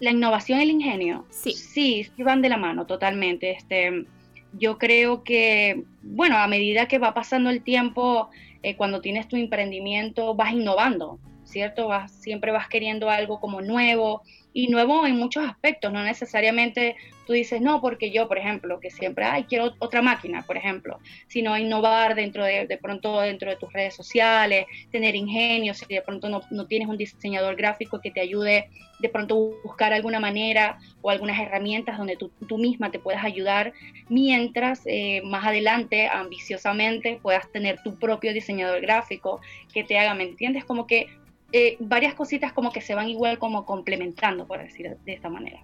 La 0.00 0.10
innovación 0.10 0.60
y 0.60 0.62
el 0.62 0.70
ingenio. 0.70 1.26
Sí. 1.28 1.52
Sí, 1.52 2.04
sí 2.04 2.22
van 2.22 2.40
de 2.40 2.48
la 2.48 2.56
mano 2.56 2.86
totalmente. 2.86 3.50
Este, 3.50 4.06
yo 4.54 4.78
creo 4.78 5.22
que, 5.22 5.84
bueno, 6.02 6.38
a 6.38 6.48
medida 6.48 6.88
que 6.88 6.98
va 6.98 7.12
pasando 7.12 7.50
el 7.50 7.62
tiempo, 7.62 8.30
eh, 8.62 8.76
cuando 8.76 9.02
tienes 9.02 9.28
tu 9.28 9.36
emprendimiento, 9.36 10.34
vas 10.34 10.54
innovando, 10.54 11.18
¿cierto? 11.44 11.88
Vas, 11.88 12.10
siempre 12.12 12.50
vas 12.50 12.68
queriendo 12.68 13.10
algo 13.10 13.40
como 13.40 13.60
nuevo, 13.60 14.22
y 14.52 14.68
nuevo 14.68 15.06
en 15.06 15.16
muchos 15.16 15.44
aspectos, 15.44 15.92
no 15.92 16.02
necesariamente 16.02 16.96
tú 17.26 17.32
dices, 17.32 17.60
no, 17.60 17.80
porque 17.80 18.10
yo, 18.10 18.28
por 18.28 18.38
ejemplo, 18.38 18.80
que 18.80 18.90
siempre, 18.90 19.24
ay, 19.24 19.44
quiero 19.44 19.74
otra 19.78 20.02
máquina, 20.02 20.42
por 20.42 20.56
ejemplo, 20.56 20.98
sino 21.28 21.56
innovar 21.56 22.14
dentro 22.14 22.44
de, 22.44 22.66
de 22.66 22.78
pronto 22.78 23.20
dentro 23.20 23.50
de 23.50 23.56
tus 23.56 23.72
redes 23.72 23.94
sociales, 23.94 24.66
tener 24.90 25.14
ingenio, 25.14 25.74
si 25.74 25.86
de 25.86 26.02
pronto 26.02 26.28
no, 26.28 26.42
no, 26.50 26.66
tienes 26.66 26.88
un 26.88 26.96
diseñador 26.96 27.56
gráfico 27.56 28.00
que 28.00 28.10
te 28.10 28.20
ayude 28.20 28.68
de 28.98 29.08
pronto 29.08 29.54
buscar 29.64 29.92
alguna 29.92 30.20
manera 30.20 30.78
o 31.00 31.10
algunas 31.10 31.38
herramientas 31.40 31.98
donde 31.98 32.16
tú, 32.16 32.30
tú 32.48 32.58
misma 32.58 32.90
te 32.90 33.00
puedas 33.00 33.24
ayudar, 33.24 33.72
mientras 34.08 34.82
eh, 34.86 35.22
más 35.24 35.46
adelante, 35.46 36.08
ambiciosamente, 36.08 37.18
puedas 37.20 37.50
tener 37.50 37.82
tu 37.82 37.98
propio 37.98 38.32
diseñador 38.32 38.80
gráfico 38.80 39.40
que 39.72 39.84
te 39.84 39.98
haga, 39.98 40.14
¿me 40.14 40.24
entiendes? 40.24 40.64
Como 40.64 40.86
que 40.86 41.08
eh, 41.52 41.76
varias 41.80 42.14
cositas 42.14 42.52
como 42.52 42.72
que 42.72 42.80
se 42.80 42.94
van 42.94 43.08
igual 43.08 43.38
como 43.38 43.64
complementando, 43.64 44.46
por 44.46 44.60
decir 44.60 44.96
de 45.04 45.12
esta 45.12 45.28
manera. 45.28 45.60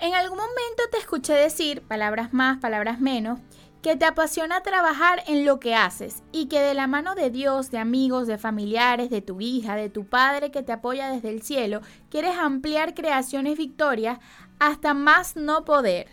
En 0.00 0.14
algún 0.14 0.38
momento 0.38 0.82
te 0.90 0.98
escuché 0.98 1.34
decir, 1.34 1.82
palabras 1.82 2.32
más, 2.32 2.58
palabras 2.58 3.00
menos, 3.00 3.38
que 3.82 3.96
te 3.96 4.04
apasiona 4.04 4.62
trabajar 4.62 5.22
en 5.26 5.44
lo 5.44 5.58
que 5.58 5.74
haces 5.74 6.22
y 6.32 6.46
que 6.46 6.60
de 6.60 6.74
la 6.74 6.86
mano 6.86 7.14
de 7.14 7.30
Dios, 7.30 7.70
de 7.70 7.78
amigos, 7.78 8.26
de 8.26 8.36
familiares, 8.36 9.10
de 9.10 9.22
tu 9.22 9.40
hija, 9.40 9.74
de 9.74 9.88
tu 9.88 10.04
padre 10.04 10.50
que 10.50 10.62
te 10.62 10.72
apoya 10.72 11.10
desde 11.10 11.30
el 11.30 11.42
cielo, 11.42 11.80
quieres 12.10 12.36
ampliar 12.36 12.94
creaciones 12.94 13.56
victorias 13.56 14.18
hasta 14.58 14.92
más 14.92 15.36
no 15.36 15.64
poder. 15.64 16.08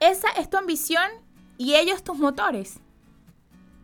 ¿Esa 0.00 0.28
es 0.38 0.50
tu 0.50 0.58
ambición 0.58 1.10
y 1.56 1.76
ellos 1.76 2.04
tus 2.04 2.18
motores? 2.18 2.80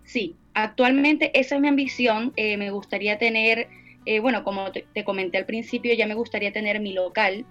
Sí, 0.05 0.37
actualmente 0.53 1.38
esa 1.38 1.55
es 1.55 1.61
mi 1.61 1.69
ambición. 1.69 2.33
Eh, 2.37 2.57
me 2.57 2.71
gustaría 2.71 3.19
tener 3.19 3.69
eh, 4.09 4.21
bueno, 4.21 4.42
como 4.42 4.73
te, 4.73 5.05
comenté 5.05 5.37
al 5.37 5.44
principio, 5.44 5.92
ya 5.92 6.07
me 6.07 6.14
gustaría 6.14 6.51
tener 6.51 6.81
mi 6.81 6.94
local 6.94 7.44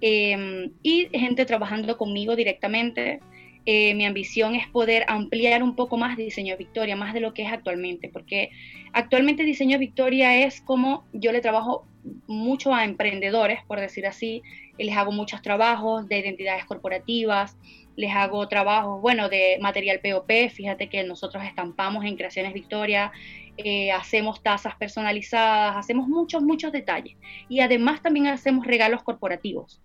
em, 0.00 0.72
y 0.82 1.06
gente 1.12 1.46
trabajando 1.46 1.96
conmigo 1.96 2.34
directamente. 2.34 3.20
Eh, 3.64 3.94
mi 3.94 4.04
ambición 4.04 4.56
es 4.56 4.66
poder 4.66 5.04
ampliar 5.06 5.62
un 5.62 5.76
poco 5.76 5.96
más 5.96 6.16
Diseño 6.16 6.56
Victoria, 6.56 6.96
más 6.96 7.14
de 7.14 7.20
lo 7.20 7.32
que 7.32 7.42
es 7.42 7.52
actualmente, 7.52 8.08
porque 8.08 8.50
actualmente 8.92 9.44
Diseño 9.44 9.78
Victoria 9.78 10.44
es 10.44 10.60
como 10.62 11.04
yo 11.12 11.30
le 11.30 11.40
trabajo 11.40 11.86
mucho 12.26 12.74
a 12.74 12.84
emprendedores, 12.84 13.60
por 13.68 13.78
decir 13.78 14.04
así, 14.04 14.42
les 14.78 14.96
hago 14.96 15.12
muchos 15.12 15.42
trabajos 15.42 16.08
de 16.08 16.18
identidades 16.18 16.64
corporativas, 16.64 17.56
les 17.94 18.12
hago 18.12 18.48
trabajos, 18.48 19.00
bueno, 19.00 19.28
de 19.28 19.58
material 19.60 20.00
POP, 20.00 20.50
fíjate 20.50 20.88
que 20.88 21.04
nosotros 21.04 21.44
estampamos 21.44 22.04
en 22.04 22.16
Creaciones 22.16 22.52
Victoria, 22.52 23.12
eh, 23.56 23.92
hacemos 23.92 24.42
tazas 24.42 24.74
personalizadas, 24.76 25.76
hacemos 25.76 26.08
muchos, 26.08 26.42
muchos 26.42 26.72
detalles. 26.72 27.16
Y 27.48 27.60
además 27.60 28.02
también 28.02 28.26
hacemos 28.28 28.66
regalos 28.66 29.02
corporativos. 29.02 29.80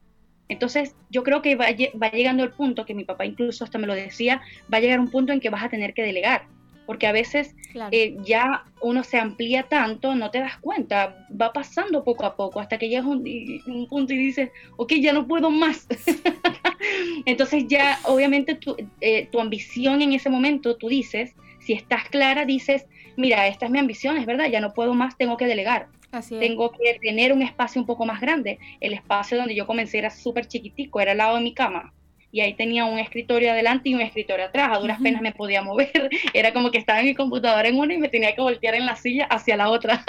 Entonces, 0.47 0.95
yo 1.09 1.23
creo 1.23 1.41
que 1.41 1.55
va, 1.55 1.69
llegando 1.71 2.43
el 2.43 2.51
punto, 2.51 2.85
que 2.85 2.93
mi 2.93 3.03
papá 3.03 3.25
incluso 3.25 3.63
hasta 3.63 3.77
me 3.77 3.87
lo 3.87 3.95
decía, 3.95 4.41
va 4.71 4.77
a 4.77 4.81
llegar 4.81 4.99
un 4.99 5.09
punto 5.09 5.33
en 5.33 5.39
que 5.39 5.49
vas 5.49 5.63
a 5.63 5.69
tener 5.69 5.93
que 5.93 6.03
delegar, 6.03 6.45
porque 6.85 7.07
a 7.07 7.11
veces 7.11 7.55
eh, 7.91 8.15
ya 8.23 8.63
uno 8.81 9.03
se 9.03 9.17
amplía 9.17 9.63
tanto, 9.63 10.13
no 10.13 10.29
te 10.29 10.39
das 10.39 10.57
cuenta, 10.59 11.27
va 11.41 11.51
pasando 11.51 12.03
poco 12.03 12.25
a 12.25 12.35
poco, 12.35 12.59
hasta 12.59 12.77
que 12.77 12.89
llegas 12.89 13.05
a 13.05 13.09
un, 13.09 13.23
un, 13.65 13.87
punto 13.87 14.13
y 14.13 14.17
dices, 14.17 14.51
ok, 14.77 14.93
ya 15.01 15.13
no 15.13 15.25
puedo 15.25 15.49
más. 15.49 15.87
Entonces 17.25 17.65
ya, 17.67 17.97
obviamente, 18.03 18.53
tu, 18.53 18.75
eh, 19.01 19.27
tu 19.31 19.39
ambición 19.39 20.03
en 20.03 20.13
ese 20.13 20.29
momento, 20.29 20.77
tú 20.77 20.89
dices, 20.89 21.33
si 21.59 21.73
estás 21.73 22.07
clara, 22.09 22.45
dices, 22.45 22.85
mira, 23.17 23.47
esta 23.47 23.65
es 23.65 23.71
mi 23.71 23.79
ambición, 23.79 24.17
es 24.17 24.25
verdad, 24.25 24.47
ya 24.49 24.59
no 24.59 24.73
puedo 24.73 24.93
más, 24.93 25.17
tengo 25.17 25.37
que 25.37 25.45
delegar. 25.45 25.87
Tengo 26.29 26.71
que 26.71 26.97
tener 27.01 27.33
un 27.33 27.41
espacio 27.41 27.81
un 27.81 27.85
poco 27.85 28.05
más 28.05 28.21
grande. 28.21 28.59
El 28.79 28.93
espacio 28.93 29.37
donde 29.37 29.55
yo 29.55 29.67
comencé 29.67 29.97
era 29.97 30.09
súper 30.09 30.47
chiquitico, 30.47 31.01
era 31.01 31.11
al 31.11 31.17
lado 31.17 31.35
de 31.35 31.43
mi 31.43 31.53
cama. 31.53 31.93
Y 32.31 32.41
ahí 32.41 32.53
tenía 32.53 32.85
un 32.85 32.99
escritorio 32.99 33.51
adelante 33.51 33.89
y 33.89 33.95
un 33.95 34.01
escritorio 34.01 34.45
atrás. 34.45 34.69
A 34.71 34.79
duras 34.79 34.99
penas 35.01 35.21
me 35.21 35.31
podía 35.31 35.61
mover. 35.61 36.09
Era 36.33 36.51
como 36.51 36.69
que 36.69 36.77
estaba 36.77 36.99
en 36.99 37.05
mi 37.05 37.15
computadora 37.15 37.67
en 37.69 37.77
una 37.77 37.93
y 37.93 37.97
me 37.97 38.09
tenía 38.09 38.35
que 38.35 38.41
voltear 38.41 38.75
en 38.75 38.85
la 38.85 38.97
silla 38.97 39.25
hacia 39.25 39.55
la 39.55 39.69
otra. 39.69 40.03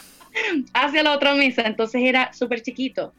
hacia 0.72 1.02
la 1.02 1.12
otra 1.12 1.34
mesa. 1.34 1.62
Entonces 1.66 2.02
era 2.02 2.32
súper 2.32 2.62
chiquito. 2.62 3.12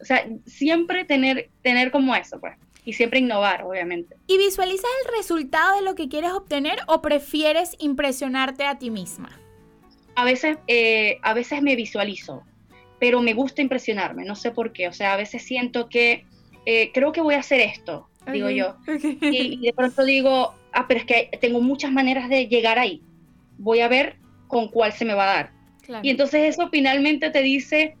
O 0.00 0.04
sea, 0.04 0.26
siempre 0.44 1.04
tener, 1.04 1.50
tener 1.62 1.92
como 1.92 2.16
eso, 2.16 2.40
pues 2.40 2.56
y 2.84 2.92
siempre 2.92 3.18
innovar, 3.18 3.64
obviamente. 3.64 4.16
¿Y 4.26 4.38
visualizas 4.38 4.90
el 5.06 5.16
resultado 5.16 5.76
de 5.76 5.82
lo 5.82 5.94
que 5.94 6.08
quieres 6.08 6.32
obtener 6.32 6.78
o 6.86 7.00
prefieres 7.02 7.76
impresionarte 7.78 8.64
a 8.64 8.78
ti 8.78 8.90
misma? 8.90 9.40
A 10.16 10.24
veces, 10.24 10.58
eh, 10.66 11.18
a 11.22 11.34
veces 11.34 11.62
me 11.62 11.76
visualizo, 11.76 12.44
pero 13.00 13.20
me 13.22 13.34
gusta 13.34 13.62
impresionarme, 13.62 14.24
no 14.24 14.36
sé 14.36 14.50
por 14.50 14.72
qué. 14.72 14.88
O 14.88 14.92
sea, 14.92 15.14
a 15.14 15.16
veces 15.16 15.42
siento 15.42 15.88
que 15.88 16.24
eh, 16.66 16.90
creo 16.92 17.12
que 17.12 17.20
voy 17.20 17.34
a 17.34 17.40
hacer 17.40 17.60
esto, 17.60 18.08
digo 18.32 18.50
yo. 18.50 18.76
Y, 18.86 19.58
y 19.58 19.66
de 19.66 19.72
pronto 19.72 20.04
digo, 20.04 20.54
ah, 20.72 20.86
pero 20.86 21.00
es 21.00 21.06
que 21.06 21.30
tengo 21.40 21.60
muchas 21.60 21.90
maneras 21.90 22.28
de 22.28 22.46
llegar 22.46 22.78
ahí. 22.78 23.02
Voy 23.58 23.80
a 23.80 23.88
ver 23.88 24.16
con 24.46 24.68
cuál 24.68 24.92
se 24.92 25.04
me 25.04 25.14
va 25.14 25.24
a 25.24 25.34
dar. 25.34 25.52
Y 26.02 26.10
entonces 26.10 26.54
eso 26.54 26.68
finalmente 26.70 27.30
te 27.30 27.42
dice, 27.42 27.96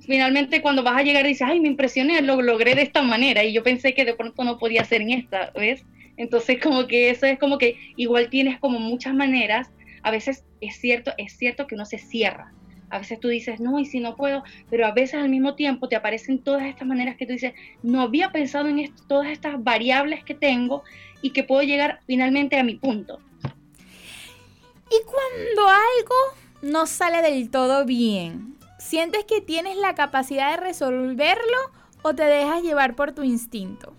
finalmente 0.00 0.62
cuando 0.62 0.82
vas 0.82 0.98
a 0.98 1.02
llegar 1.02 1.26
dices, 1.26 1.46
ay, 1.48 1.60
me 1.60 1.68
impresioné, 1.68 2.20
lo 2.22 2.40
logré 2.42 2.74
de 2.74 2.82
esta 2.82 3.02
manera 3.02 3.44
y 3.44 3.52
yo 3.52 3.62
pensé 3.62 3.94
que 3.94 4.04
de 4.04 4.14
pronto 4.14 4.44
no 4.44 4.58
podía 4.58 4.84
ser 4.84 5.02
en 5.02 5.10
esta, 5.10 5.52
¿ves? 5.54 5.84
Entonces 6.16 6.60
como 6.60 6.86
que 6.86 7.10
eso 7.10 7.26
es 7.26 7.38
como 7.38 7.58
que 7.58 7.76
igual 7.96 8.28
tienes 8.28 8.58
como 8.58 8.78
muchas 8.78 9.14
maneras, 9.14 9.70
a 10.02 10.10
veces 10.10 10.44
es 10.60 10.76
cierto, 10.76 11.12
es 11.18 11.36
cierto 11.36 11.66
que 11.66 11.74
uno 11.74 11.84
se 11.84 11.98
cierra, 11.98 12.52
a 12.90 12.98
veces 12.98 13.20
tú 13.20 13.28
dices, 13.28 13.60
no, 13.60 13.78
y 13.78 13.84
si 13.84 14.00
no 14.00 14.16
puedo, 14.16 14.42
pero 14.70 14.86
a 14.86 14.92
veces 14.92 15.14
al 15.14 15.28
mismo 15.28 15.54
tiempo 15.54 15.88
te 15.88 15.96
aparecen 15.96 16.42
todas 16.42 16.64
estas 16.64 16.88
maneras 16.88 17.16
que 17.16 17.26
tú 17.26 17.32
dices, 17.32 17.52
no 17.82 18.00
había 18.00 18.30
pensado 18.30 18.68
en 18.68 18.92
todas 19.06 19.28
estas 19.28 19.62
variables 19.62 20.24
que 20.24 20.34
tengo 20.34 20.82
y 21.22 21.30
que 21.30 21.44
puedo 21.44 21.62
llegar 21.62 22.00
finalmente 22.06 22.58
a 22.58 22.64
mi 22.64 22.76
punto. 22.76 23.20
Y 24.90 25.04
cuando 25.04 25.68
algo 25.68 26.14
no 26.62 26.86
sale 26.86 27.20
del 27.20 27.50
todo 27.50 27.84
bien, 27.84 28.57
¿sientes 28.88 29.24
que 29.24 29.42
tienes 29.42 29.76
la 29.76 29.94
capacidad 29.94 30.52
de 30.52 30.56
resolverlo 30.56 31.58
o 32.02 32.14
te 32.14 32.24
dejas 32.24 32.62
llevar 32.62 32.96
por 32.96 33.12
tu 33.12 33.22
instinto? 33.22 33.92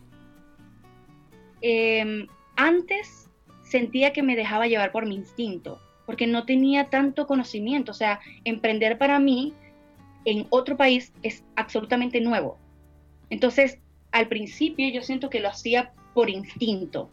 Em, 1.61 2.27
antes 2.55 3.29
sentía 3.63 4.13
que 4.13 4.23
me 4.23 4.35
dejaba 4.35 4.65
llevar 4.65 4.91
por 4.91 5.05
mi 5.05 5.13
instinto, 5.15 5.79
porque 6.07 6.25
no 6.25 6.45
tenía 6.45 6.89
tanto 6.89 7.27
conocimiento. 7.27 7.91
O 7.91 7.93
sea, 7.93 8.19
emprender 8.45 8.97
para 8.97 9.19
mí 9.19 9.53
en 10.25 10.47
otro 10.49 10.75
país 10.75 11.13
es 11.21 11.43
absolutamente 11.55 12.19
nuevo. 12.19 12.57
Entonces, 13.29 13.77
al 14.11 14.27
principio 14.27 14.89
yo 14.89 15.03
siento 15.03 15.29
que 15.29 15.39
lo 15.39 15.49
hacía 15.49 15.93
por 16.15 16.31
instinto, 16.31 17.11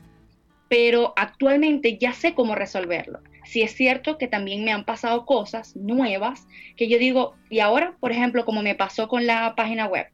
pero 0.69 1.13
actualmente 1.17 1.99
ya 1.99 2.15
sé 2.15 2.35
cómo 2.35 2.55
resolverlo. 2.55 3.21
Si 3.47 3.63
es 3.63 3.73
cierto 3.75 4.19
que 4.19 4.29
también 4.29 4.65
me 4.65 4.73
han 4.73 4.85
pasado 4.85 5.25
cosas 5.25 5.77
nuevas 5.77 6.47
que 6.77 6.89
yo 6.89 6.99
digo, 6.99 7.35
y 7.49 7.61
ahora, 7.61 7.97
por 8.01 8.13
ejemplo, 8.13 8.45
como 8.45 8.63
me 8.63 8.75
pasó 8.75 9.09
con 9.09 9.27
la 9.27 9.55
página 9.57 9.87
web, 9.87 10.07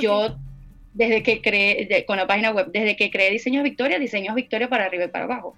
yo 0.00 0.36
desde 0.94 1.22
que 1.22 1.40
creé, 1.40 2.04
con 2.06 2.16
la 2.16 2.26
página 2.26 2.50
web, 2.50 2.70
desde 2.72 2.96
que 2.96 3.10
creé 3.10 3.30
Diseños 3.30 3.62
Victoria, 3.62 3.98
Diseños 3.98 4.34
Victoria 4.34 4.68
para 4.68 4.84
arriba 4.84 5.04
y 5.04 5.08
para 5.08 5.24
abajo. 5.24 5.56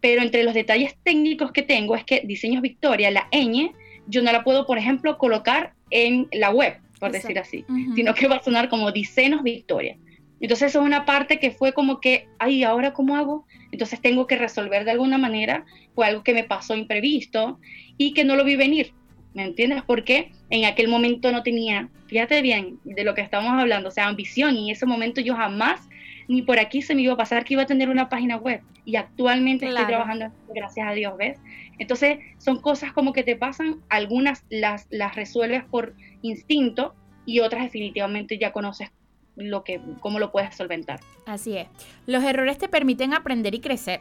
Pero 0.00 0.22
entre 0.22 0.44
los 0.44 0.54
detalles 0.54 0.96
técnicos 1.02 1.52
que 1.52 1.62
tengo 1.62 1.96
es 1.96 2.04
que 2.04 2.20
Diseños 2.20 2.62
Victoria, 2.62 3.10
la 3.10 3.28
ñ, 3.32 3.72
yo 4.06 4.22
no 4.22 4.32
la 4.32 4.44
puedo, 4.44 4.66
por 4.66 4.78
ejemplo, 4.78 5.18
colocar 5.18 5.72
en 5.90 6.28
la 6.32 6.50
web, 6.50 6.78
por 7.00 7.12
decir 7.12 7.38
así, 7.38 7.64
sino 7.94 8.14
que 8.14 8.28
va 8.28 8.36
a 8.36 8.42
sonar 8.42 8.68
como 8.68 8.92
Diseños 8.92 9.42
Victoria. 9.42 9.96
Entonces 10.40 10.70
eso 10.70 10.80
es 10.80 10.86
una 10.86 11.04
parte 11.04 11.38
que 11.38 11.50
fue 11.50 11.72
como 11.72 12.00
que, 12.00 12.28
ay, 12.38 12.62
¿ahora 12.62 12.92
cómo 12.92 13.16
hago? 13.16 13.46
Entonces 13.72 14.00
tengo 14.00 14.26
que 14.26 14.36
resolver 14.36 14.84
de 14.84 14.90
alguna 14.90 15.18
manera, 15.18 15.64
fue 15.94 16.06
algo 16.06 16.22
que 16.22 16.34
me 16.34 16.44
pasó 16.44 16.74
imprevisto 16.74 17.58
y 17.96 18.12
que 18.12 18.24
no 18.24 18.36
lo 18.36 18.44
vi 18.44 18.56
venir, 18.56 18.92
¿me 19.34 19.44
entiendes? 19.44 19.82
Porque 19.86 20.32
en 20.50 20.66
aquel 20.66 20.88
momento 20.88 21.32
no 21.32 21.42
tenía, 21.42 21.88
fíjate 22.06 22.42
bien 22.42 22.78
de 22.84 23.04
lo 23.04 23.14
que 23.14 23.22
estamos 23.22 23.52
hablando, 23.52 23.88
o 23.88 23.92
sea, 23.92 24.06
ambición 24.06 24.56
y 24.56 24.68
en 24.68 24.76
ese 24.76 24.86
momento 24.86 25.20
yo 25.20 25.34
jamás 25.34 25.88
ni 26.28 26.42
por 26.42 26.58
aquí 26.58 26.82
se 26.82 26.94
me 26.94 27.02
iba 27.02 27.14
a 27.14 27.16
pasar 27.16 27.44
que 27.44 27.54
iba 27.54 27.62
a 27.62 27.66
tener 27.66 27.88
una 27.88 28.08
página 28.08 28.36
web 28.36 28.60
y 28.84 28.96
actualmente 28.96 29.66
estoy 29.66 29.86
trabajando, 29.86 30.32
gracias 30.54 30.86
a 30.88 30.92
Dios, 30.92 31.16
¿ves? 31.16 31.38
Entonces 31.78 32.18
son 32.38 32.60
cosas 32.60 32.92
como 32.92 33.12
que 33.12 33.22
te 33.22 33.36
pasan, 33.36 33.80
algunas 33.88 34.44
las, 34.50 34.86
las 34.90 35.14
resuelves 35.14 35.64
por 35.64 35.94
instinto 36.22 36.94
y 37.24 37.40
otras 37.40 37.64
definitivamente 37.64 38.38
ya 38.38 38.52
conoces 38.52 38.90
lo 39.36 39.64
que, 39.64 39.80
cómo 40.00 40.18
lo 40.18 40.32
puedes 40.32 40.54
solventar. 40.56 41.00
Así 41.26 41.56
es. 41.56 41.68
Los 42.06 42.24
errores 42.24 42.58
te 42.58 42.68
permiten 42.68 43.14
aprender 43.14 43.54
y 43.54 43.60
crecer. 43.60 44.00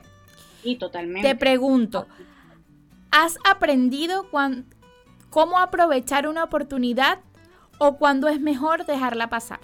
Y 0.63 0.77
totalmente. 0.77 1.27
Te 1.27 1.35
pregunto, 1.35 2.07
¿has 3.11 3.37
aprendido 3.43 4.27
cómo 5.29 5.59
aprovechar 5.59 6.27
una 6.27 6.43
oportunidad 6.43 7.19
o 7.77 7.97
cuándo 7.97 8.27
es 8.27 8.39
mejor 8.39 8.85
dejarla 8.85 9.29
pasar? 9.29 9.59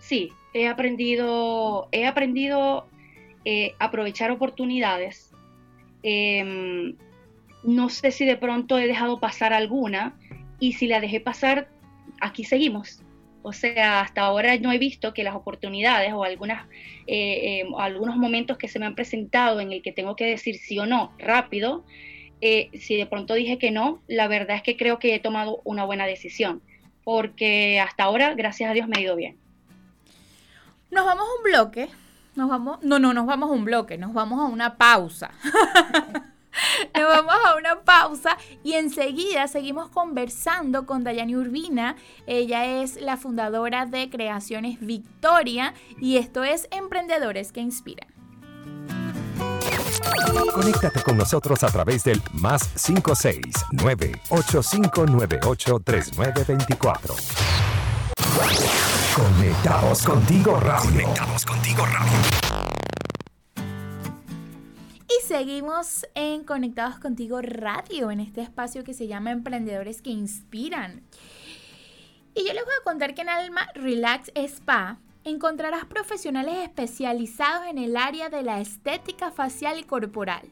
Sí, 0.00 0.32
he 0.54 0.66
aprendido, 0.66 1.88
he 1.92 2.06
aprendido 2.06 2.86
eh, 3.44 3.74
aprovechar 3.78 4.30
oportunidades. 4.30 5.30
Em, 6.02 6.96
no 7.62 7.88
sé 7.88 8.10
si 8.10 8.24
de 8.24 8.36
pronto 8.36 8.78
he 8.78 8.86
dejado 8.86 9.20
pasar 9.20 9.52
alguna 9.52 10.14
y 10.58 10.72
si 10.74 10.86
la 10.86 11.00
dejé 11.00 11.20
pasar, 11.20 11.68
aquí 12.20 12.44
seguimos. 12.44 13.02
O 13.42 13.52
sea, 13.52 14.00
hasta 14.00 14.22
ahora 14.22 14.56
no 14.58 14.72
he 14.72 14.78
visto 14.78 15.14
que 15.14 15.24
las 15.24 15.34
oportunidades 15.34 16.12
o 16.12 16.24
algunas, 16.24 16.66
eh, 17.06 17.60
em, 17.60 17.74
algunos 17.76 18.16
momentos 18.16 18.58
que 18.58 18.68
se 18.68 18.78
me 18.78 18.86
han 18.86 18.94
presentado 18.94 19.60
en 19.60 19.72
el 19.72 19.82
que 19.82 19.92
tengo 19.92 20.16
que 20.16 20.26
decir 20.26 20.56
sí 20.56 20.78
o 20.78 20.86
no 20.86 21.12
rápido, 21.18 21.84
eh, 22.40 22.70
si 22.78 22.96
de 22.96 23.06
pronto 23.06 23.34
dije 23.34 23.58
que 23.58 23.70
no, 23.70 24.00
la 24.06 24.28
verdad 24.28 24.56
es 24.56 24.62
que 24.62 24.76
creo 24.76 24.98
que 24.98 25.14
he 25.14 25.20
tomado 25.20 25.60
una 25.64 25.84
buena 25.84 26.06
decisión, 26.06 26.62
porque 27.04 27.80
hasta 27.80 28.04
ahora, 28.04 28.34
gracias 28.34 28.70
a 28.70 28.74
Dios, 28.74 28.88
me 28.88 28.98
ha 28.98 29.02
ido 29.02 29.16
bien. 29.16 29.36
Nos 30.90 31.04
vamos 31.04 31.24
a 31.24 31.36
un 31.36 31.42
bloque. 31.42 31.88
Nos 32.34 32.48
vamos. 32.48 32.82
No, 32.82 32.98
no, 32.98 33.12
nos 33.12 33.26
vamos 33.26 33.50
a 33.50 33.52
un 33.52 33.64
bloque. 33.64 33.98
Nos 33.98 34.12
vamos 34.12 34.40
a 34.40 34.44
una 34.44 34.76
pausa. 34.76 35.32
Nos 36.94 37.08
vamos 37.08 37.34
a 37.46 37.56
una 37.56 37.80
pausa 37.80 38.36
y 38.62 38.74
enseguida 38.74 39.48
seguimos 39.48 39.88
conversando 39.90 40.86
con 40.86 41.04
Dayani 41.04 41.36
Urbina. 41.36 41.96
Ella 42.26 42.82
es 42.82 43.00
la 43.00 43.16
fundadora 43.16 43.86
de 43.86 44.10
Creaciones 44.10 44.78
Victoria 44.80 45.74
y 46.00 46.16
esto 46.16 46.44
es 46.44 46.68
Emprendedores 46.70 47.52
que 47.52 47.60
Inspiran. 47.60 48.08
Conéctate 50.52 51.02
con 51.02 51.16
nosotros 51.16 51.62
a 51.62 51.68
través 51.68 52.04
del 52.04 52.22
más 52.32 52.68
569 52.68 54.20
8598 54.28 55.80
3924. 55.84 57.14
Conectados 59.14 60.02
contigo 60.02 60.60
radio. 60.60 61.02
Conectados 61.02 61.44
contigo 61.44 61.84
radio. 61.86 62.37
Seguimos 65.28 66.06
en 66.14 66.42
Conectados 66.42 66.98
contigo 66.98 67.42
radio, 67.42 68.10
en 68.10 68.18
este 68.18 68.40
espacio 68.40 68.82
que 68.82 68.94
se 68.94 69.08
llama 69.08 69.30
Emprendedores 69.30 70.00
que 70.00 70.08
Inspiran. 70.08 71.02
Y 72.34 72.46
yo 72.46 72.54
les 72.54 72.64
voy 72.64 72.72
a 72.80 72.82
contar 72.82 73.12
que 73.12 73.20
en 73.20 73.28
Alma 73.28 73.68
Relax 73.74 74.32
Spa 74.34 74.98
encontrarás 75.24 75.84
profesionales 75.84 76.56
especializados 76.62 77.66
en 77.66 77.76
el 77.76 77.98
área 77.98 78.30
de 78.30 78.42
la 78.42 78.62
estética 78.62 79.30
facial 79.30 79.78
y 79.78 79.82
corporal 79.82 80.48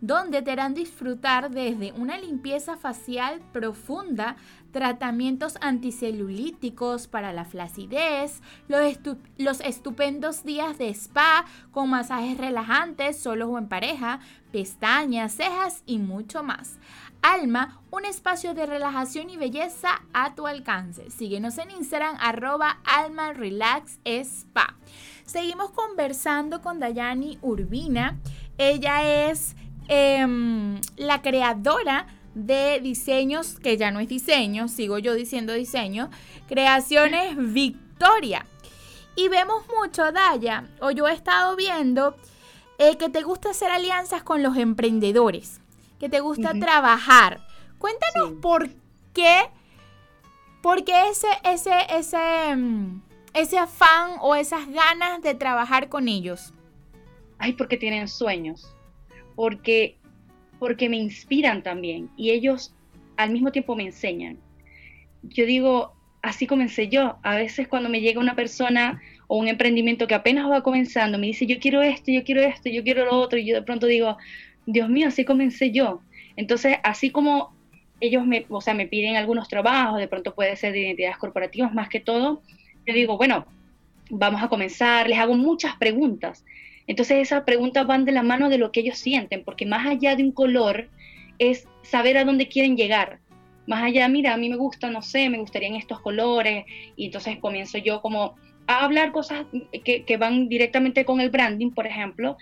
donde 0.00 0.42
te 0.42 0.50
harán 0.50 0.74
disfrutar 0.74 1.50
desde 1.50 1.92
una 1.92 2.18
limpieza 2.18 2.76
facial 2.76 3.40
profunda, 3.52 4.36
tratamientos 4.76 5.56
anticelulíticos 5.62 7.06
para 7.06 7.32
la 7.32 7.46
flacidez, 7.46 8.42
los, 8.68 9.60
estupendos 9.60 10.44
días 10.44 10.76
de 10.76 10.90
spa 10.90 11.46
con 11.70 11.88
masajes 11.88 12.36
relajantes 12.36 13.18
solos 13.18 13.48
o 13.50 13.56
en 13.56 13.68
pareja, 13.68 14.20
pestañas, 14.52 15.32
cejas 15.32 15.82
y 15.86 15.96
mucho 15.96 16.42
más. 16.42 16.78
Alma, 17.22 17.80
un 17.90 18.04
espacio 18.04 18.52
de 18.52 18.66
relajación 18.66 19.30
y 19.30 19.38
belleza 19.38 20.02
a 20.12 20.34
tu 20.34 20.46
alcance. 20.46 21.10
Síguenos 21.10 21.56
en 21.56 21.70
Instagram 21.70 22.14
arroba 22.20 22.76
Alma 22.84 23.32
Relax 23.32 23.98
Spa. 24.04 24.76
Seguimos 25.24 25.70
conversando 25.70 26.60
con 26.60 26.80
Dayani 26.80 27.38
Urbina. 27.40 28.18
Ella 28.58 29.30
es 29.30 29.56
Em, 29.88 30.80
la 30.96 31.22
creadora 31.22 32.06
de 32.36 32.80
diseños, 32.80 33.58
que 33.58 33.78
ya 33.78 33.90
no 33.90 33.98
es 33.98 34.08
diseño, 34.08 34.68
sigo 34.68 34.98
yo 34.98 35.14
diciendo 35.14 35.54
diseño, 35.54 36.10
Creaciones 36.46 37.34
Victoria. 37.36 38.46
Y 39.16 39.28
vemos 39.28 39.64
mucho, 39.74 40.12
Daya, 40.12 40.68
o 40.80 40.90
yo 40.90 41.08
he 41.08 41.14
estado 41.14 41.56
viendo, 41.56 42.14
eh, 42.78 42.98
que 42.98 43.08
te 43.08 43.22
gusta 43.22 43.50
hacer 43.50 43.70
alianzas 43.70 44.22
con 44.22 44.42
los 44.42 44.58
emprendedores, 44.58 45.60
que 45.98 46.10
te 46.10 46.20
gusta 46.20 46.52
trabajar. 46.52 47.40
Cuéntanos 47.78 48.32
por 48.42 48.68
qué, 49.14 49.48
por 50.62 50.84
qué 50.84 51.08
ese, 51.08 51.28
ese, 51.42 51.74
ese, 51.88 52.50
em, 52.50 53.00
ese 53.32 53.58
afán 53.58 54.16
o 54.20 54.34
esas 54.34 54.68
ganas 54.68 55.22
de 55.22 55.34
trabajar 55.34 55.88
con 55.88 56.06
ellos. 56.06 56.52
Ay, 57.38 57.54
porque 57.54 57.78
tienen 57.78 58.08
sueños 58.08 58.76
porque, 59.36 59.98
porque 60.58 60.88
me 60.88 60.96
inspiran 60.96 61.62
también 61.62 62.08
y 62.16 62.30
ellos 62.30 62.74
al 63.16 63.30
mismo 63.30 63.52
tiempo 63.52 63.76
me 63.76 63.84
enseñan. 63.84 64.38
Yo 65.22 65.46
digo, 65.46 65.92
así 66.22 66.46
comencé 66.46 66.88
yo. 66.88 67.16
A 67.22 67.36
veces 67.36 67.68
cuando 67.68 67.88
me 67.88 68.00
llega 68.00 68.20
una 68.20 68.34
persona 68.34 69.00
o 69.26 69.38
un 69.38 69.48
emprendimiento 69.48 70.06
que 70.06 70.14
apenas 70.14 70.50
va 70.50 70.62
comenzando, 70.62 71.18
me 71.18 71.28
dice, 71.28 71.46
yo 71.46 71.58
quiero 71.58 71.82
esto, 71.82 72.10
yo 72.10 72.24
quiero 72.24 72.42
esto, 72.42 72.68
yo 72.68 72.82
quiero 72.82 73.04
lo 73.04 73.16
otro, 73.16 73.38
y 73.38 73.46
yo 73.46 73.54
de 73.54 73.62
pronto 73.62 73.86
digo, 73.86 74.16
Dios 74.66 74.88
mío, 74.88 75.08
así 75.08 75.24
comencé 75.24 75.70
yo. 75.70 76.00
Entonces, 76.36 76.76
así 76.82 77.10
como 77.10 77.54
ellos 78.00 78.26
me, 78.26 78.44
o 78.48 78.60
sea, 78.60 78.74
me 78.74 78.86
piden 78.86 79.16
algunos 79.16 79.48
trabajos, 79.48 79.98
de 79.98 80.08
pronto 80.08 80.34
puede 80.34 80.54
ser 80.56 80.72
de 80.72 80.80
identidades 80.80 81.16
corporativas 81.16 81.72
más 81.72 81.88
que 81.88 82.00
todo, 82.00 82.42
yo 82.86 82.94
digo, 82.94 83.16
bueno, 83.16 83.46
vamos 84.10 84.42
a 84.42 84.48
comenzar, 84.48 85.08
les 85.08 85.18
hago 85.18 85.34
muchas 85.34 85.76
preguntas. 85.76 86.44
Entonces 86.86 87.18
esas 87.18 87.44
preguntas 87.44 87.86
van 87.86 88.04
de 88.04 88.12
la 88.12 88.22
mano 88.22 88.48
de 88.48 88.58
lo 88.58 88.72
que 88.72 88.80
ellos 88.80 88.98
sienten, 88.98 89.44
porque 89.44 89.66
más 89.66 89.86
allá 89.86 90.16
de 90.16 90.22
un 90.22 90.32
color, 90.32 90.88
es 91.38 91.68
saber 91.82 92.16
a 92.16 92.24
dónde 92.24 92.48
quieren 92.48 92.76
llegar. 92.76 93.18
Más 93.66 93.82
allá, 93.82 94.08
mira, 94.08 94.32
a 94.32 94.36
mí 94.36 94.48
me 94.48 94.56
gusta, 94.56 94.90
no 94.90 95.02
sé, 95.02 95.28
me 95.28 95.38
gustarían 95.38 95.74
estos 95.74 96.00
colores, 96.00 96.64
y 96.96 97.06
entonces 97.06 97.38
comienzo 97.38 97.78
yo 97.78 98.00
como 98.00 98.36
a 98.68 98.84
hablar 98.84 99.12
cosas 99.12 99.46
que, 99.84 100.16
van 100.16 100.48
directamente 100.48 101.04
con 101.04 101.20
el 101.20 101.30
branding, 101.30 101.70
por 101.70 101.86
ejemplo, 101.86 102.36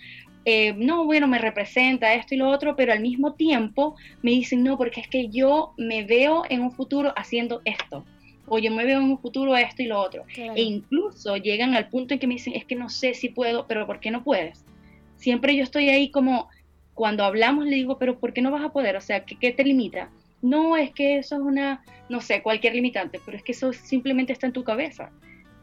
eh, 0.46 0.74
no, 0.74 1.04
bueno, 1.04 1.26
me 1.26 1.38
representa 1.38 2.14
esto 2.14 2.34
y 2.34 2.38
lo 2.38 2.50
otro, 2.50 2.76
pero 2.76 2.92
al 2.92 3.00
mismo 3.00 3.34
tiempo 3.34 3.96
me 4.22 4.30
dicen, 4.30 4.62
no, 4.62 4.76
porque 4.76 5.00
es 5.00 5.08
que 5.08 5.28
yo 5.28 5.72
me 5.78 6.04
veo 6.04 6.44
en 6.48 6.60
un 6.60 6.72
futuro 6.72 7.12
haciendo 7.16 7.62
esto, 7.64 8.04
o 8.46 8.58
yo 8.58 8.70
me 8.70 8.84
veo 8.84 9.00
en 9.00 9.10
un 9.10 9.18
futuro 9.18 9.56
esto 9.56 9.82
y 9.82 9.86
lo 9.86 10.00
otro. 10.00 10.24
E 10.36 10.62
incluso 10.62 11.36
llegan 11.36 11.74
al 11.74 11.88
punto 11.88 12.14
en 12.14 12.20
que 12.20 12.26
me 12.26 12.34
dicen, 12.34 12.54
es 12.54 12.64
que 12.64 12.76
no 12.76 12.88
sé 12.88 13.14
si 13.14 13.28
puedo, 13.28 13.66
pero 13.66 13.86
¿por 13.86 14.00
qué 14.00 14.10
no 14.10 14.22
puedes? 14.22 14.64
Siempre 15.16 15.56
yo 15.56 15.62
estoy 15.62 15.88
ahí 15.88 16.10
como, 16.10 16.48
cuando 16.94 17.24
hablamos 17.24 17.64
le 17.66 17.76
digo, 17.76 17.98
pero 17.98 18.18
¿por 18.18 18.32
qué 18.32 18.42
no 18.42 18.50
vas 18.50 18.64
a 18.64 18.72
poder? 18.72 18.96
O 18.96 19.00
sea, 19.00 19.24
¿qué, 19.24 19.36
qué 19.36 19.52
te 19.52 19.64
limita? 19.64 20.10
No, 20.42 20.76
es 20.76 20.92
que 20.92 21.18
eso 21.18 21.36
es 21.36 21.40
una, 21.40 21.82
no 22.08 22.20
sé, 22.20 22.42
cualquier 22.42 22.74
limitante, 22.74 23.20
pero 23.24 23.36
es 23.36 23.42
que 23.42 23.52
eso 23.52 23.72
simplemente 23.72 24.32
está 24.32 24.46
en 24.46 24.52
tu 24.52 24.62
cabeza 24.62 25.10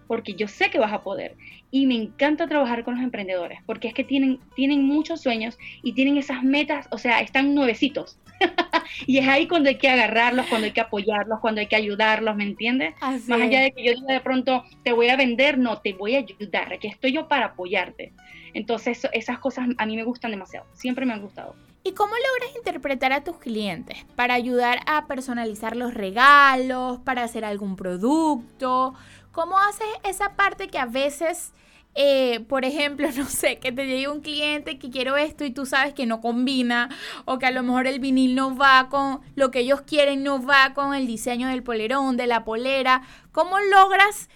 porque 0.08 0.34
yo 0.34 0.48
sé 0.48 0.70
que 0.70 0.80
vas 0.80 0.94
a 0.94 1.02
poder. 1.02 1.36
Y 1.72 1.86
me 1.86 1.96
encanta 1.96 2.48
trabajar 2.48 2.84
con 2.84 2.96
los 2.96 3.04
emprendedores, 3.04 3.60
porque 3.66 3.88
es 3.88 3.94
que 3.94 4.04
tienen, 4.04 4.40
tienen 4.56 4.84
muchos 4.84 5.22
sueños 5.22 5.58
y 5.84 5.94
tienen 5.94 6.18
esas 6.18 6.44
metas, 6.44 6.88
o 6.92 6.98
sea, 6.98 7.22
están 7.22 7.56
nuevecitos. 7.56 8.18
y 9.08 9.20
es 9.20 9.28
ahí 9.28 9.48
cuando 9.48 9.70
hay 9.70 9.78
que 9.78 9.90
agarrarlos, 9.90 10.48
cuando 10.48 10.66
hay 10.66 10.74
que 10.74 10.82
apoyarlos, 10.82 11.40
cuando 11.40 11.62
hay 11.62 11.68
que 11.68 11.76
ayudarlos, 11.76 12.36
¿me 12.36 12.44
entiendes? 12.44 12.94
Más 13.02 13.42
allá 13.42 13.62
de 13.62 13.72
que 13.72 13.84
yo 13.84 13.94
diga 13.94 14.14
de 14.14 14.22
pronto, 14.22 14.64
te 14.84 14.92
voy 14.92 15.10
a 15.10 15.16
vender, 15.16 15.58
no, 15.58 15.80
te 15.80 15.94
voy 15.94 16.16
a 16.16 16.20
ayudar, 16.20 16.74
aquí 16.74 16.88
estoy 16.88 17.14
yo 17.14 17.28
para 17.28 17.48
apoyarte. 17.48 18.14
Entonces, 18.54 19.08
esas 19.14 19.40
cosas 19.40 19.70
a 19.78 19.86
mí 19.86 19.96
me 19.96 20.04
gustan 20.04 20.32
demasiado, 20.32 20.66
siempre 20.74 21.06
me 21.06 21.14
han 21.14 21.22
gustado. 21.22 21.56
¿Y 21.84 21.94
cómo 21.94 22.14
logras 22.14 22.56
interpretar 22.56 23.12
a 23.12 23.24
tus 23.24 23.38
clientes 23.38 23.98
para 24.16 24.36
ayudar 24.36 24.82
a 24.86 25.08
personalizar 25.08 25.76
los 25.76 25.96
regalos, 25.96 27.00
para 27.00 27.24
hacer 27.24 27.44
algún 27.44 27.76
producto? 27.76 28.94
¿Cómo 29.32 29.58
haces 29.58 29.88
esa 30.04 30.36
parte 30.36 30.68
que 30.68 30.78
a 30.78 30.86
veces, 30.86 31.54
eh, 31.96 32.42
por 32.42 32.66
ejemplo, 32.66 33.08
no 33.18 33.26
sé, 33.26 33.58
que 33.60 33.72
te 33.72 33.88
llegue 33.88 34.10
un 34.10 34.22
cliente 34.22 34.78
que 34.78 34.90
quiero 34.90 35.18
esto 35.18 35.46
y 35.46 35.52
tú 35.52 35.66
sabes 35.66 35.94
que 35.94 36.06
no 36.06 36.22
combina 36.22 36.90
o 37.26 37.40
que 37.40 37.46
a 37.46 37.52
lo 37.52 37.64
mejor 37.64 37.88
el 37.88 38.00
vinil 38.00 38.36
no 38.36 38.56
va 38.56 38.90
con 38.90 39.22
lo 39.36 39.52
que 39.52 39.60
ellos 39.60 39.82
quieren, 39.82 40.24
no 40.24 40.46
va 40.46 40.74
con 40.74 40.94
el 40.94 41.08
diseño 41.08 41.48
del 41.48 41.64
polerón, 41.64 42.18
de 42.18 42.28
la 42.28 42.44
polera? 42.44 43.04
¿Cómo 43.32 43.60
logras 43.60 44.30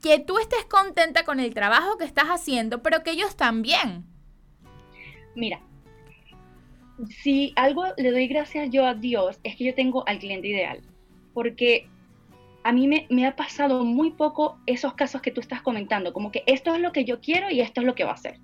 que 0.00 0.20
tú 0.20 0.38
estés 0.38 0.64
contenta 0.66 1.24
con 1.24 1.40
el 1.40 1.52
trabajo 1.52 1.98
que 1.98 2.04
estás 2.04 2.26
haciendo, 2.26 2.82
pero 2.82 3.02
que 3.02 3.12
ellos 3.12 3.36
también? 3.36 4.04
Mira, 5.34 5.60
si 7.08 7.52
algo 7.56 7.84
le 7.96 8.10
doy 8.10 8.26
gracias 8.28 8.70
yo 8.70 8.86
a 8.86 8.94
Dios 8.94 9.38
es 9.42 9.56
que 9.56 9.64
yo 9.64 9.74
tengo 9.74 10.06
al 10.06 10.18
cliente 10.18 10.48
ideal, 10.48 10.80
porque 11.34 11.88
a 12.66 12.72
mí 12.72 12.88
me, 12.88 13.26
ha 13.26 13.36
pasado 13.36 13.84
muy 13.84 14.10
poco 14.10 14.58
esos 14.66 14.94
casos 14.94 15.22
que 15.22 15.30
tú 15.30 15.40
estás 15.40 15.62
comentando, 15.62 16.12
como 16.12 16.32
que 16.32 16.42
esto 16.46 16.74
es 16.74 16.80
lo 16.80 16.90
que 16.90 17.04
yo 17.04 17.20
quiero 17.20 17.48
y 17.48 17.60
esto 17.60 17.80
es 17.80 17.86
lo 17.86 17.94
que 17.94 18.02
va 18.02 18.10
a 18.10 18.16
ser. 18.16 18.40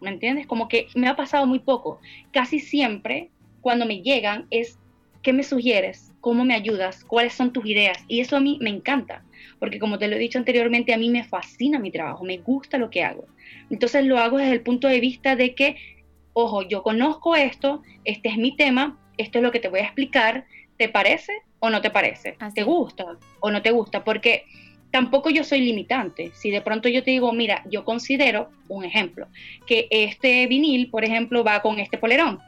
¿Me 0.00 0.10
entiendes? 0.10 0.48
Como 0.48 0.66
que 0.66 0.88
me 0.96 1.06
ha 1.06 1.14
pasado 1.14 1.46
muy 1.46 1.60
poco. 1.60 2.00
Casi 2.32 2.58
siempre 2.58 3.30
cuando 3.60 3.86
me 3.86 4.02
llegan 4.02 4.48
es, 4.50 4.80
¿qué 5.22 5.32
me 5.32 5.44
sugieres? 5.44 6.12
¿Cómo 6.20 6.44
me 6.44 6.54
ayudas? 6.54 7.04
¿Cuáles 7.04 7.34
son 7.34 7.52
tus 7.52 7.64
ideas? 7.66 7.98
Y 8.08 8.18
eso 8.18 8.36
a 8.36 8.40
mí 8.40 8.58
me 8.60 8.70
encanta, 8.70 9.22
porque 9.60 9.78
como 9.78 9.96
te 9.96 10.08
lo 10.08 10.16
he 10.16 10.18
dicho 10.18 10.40
anteriormente, 10.40 10.92
a 10.92 10.98
mí 10.98 11.08
me 11.08 11.22
fascina 11.22 11.78
mi 11.78 11.92
trabajo, 11.92 12.24
me 12.24 12.38
gusta 12.38 12.78
lo 12.78 12.90
que 12.90 13.04
hago. 13.04 13.26
Entonces 13.70 14.04
lo 14.06 14.18
hago 14.18 14.38
desde 14.38 14.54
el 14.54 14.62
punto 14.62 14.88
de 14.88 14.98
vista 14.98 15.36
de 15.36 15.54
que, 15.54 15.76
ojo, 16.32 16.62
yo 16.62 16.82
conozco 16.82 17.36
esto, 17.36 17.84
este 18.02 18.28
es 18.28 18.38
mi 18.38 18.56
tema, 18.56 18.98
esto 19.18 19.38
es 19.38 19.44
lo 19.44 19.52
que 19.52 19.60
te 19.60 19.68
voy 19.68 19.78
a 19.78 19.84
explicar, 19.84 20.46
¿te 20.78 20.88
parece? 20.88 21.32
O 21.60 21.70
no 21.70 21.80
te 21.80 21.90
parece, 21.90 22.36
te 22.54 22.62
gusta 22.62 23.16
o 23.40 23.50
no 23.50 23.62
te 23.62 23.70
gusta, 23.70 24.04
porque 24.04 24.44
tampoco 24.90 25.30
yo 25.30 25.44
soy 25.44 25.60
limitante. 25.60 26.30
Si 26.34 26.50
de 26.50 26.60
pronto 26.60 26.88
yo 26.88 27.02
te 27.02 27.10
digo, 27.10 27.32
mira, 27.32 27.62
yo 27.70 27.84
considero, 27.84 28.50
un 28.68 28.84
ejemplo, 28.84 29.28
que 29.66 29.88
este 29.90 30.46
vinil, 30.46 30.90
por 30.90 31.04
ejemplo, 31.04 31.44
va 31.44 31.62
con 31.62 31.78
este 31.78 31.98
polerón, 31.98 32.40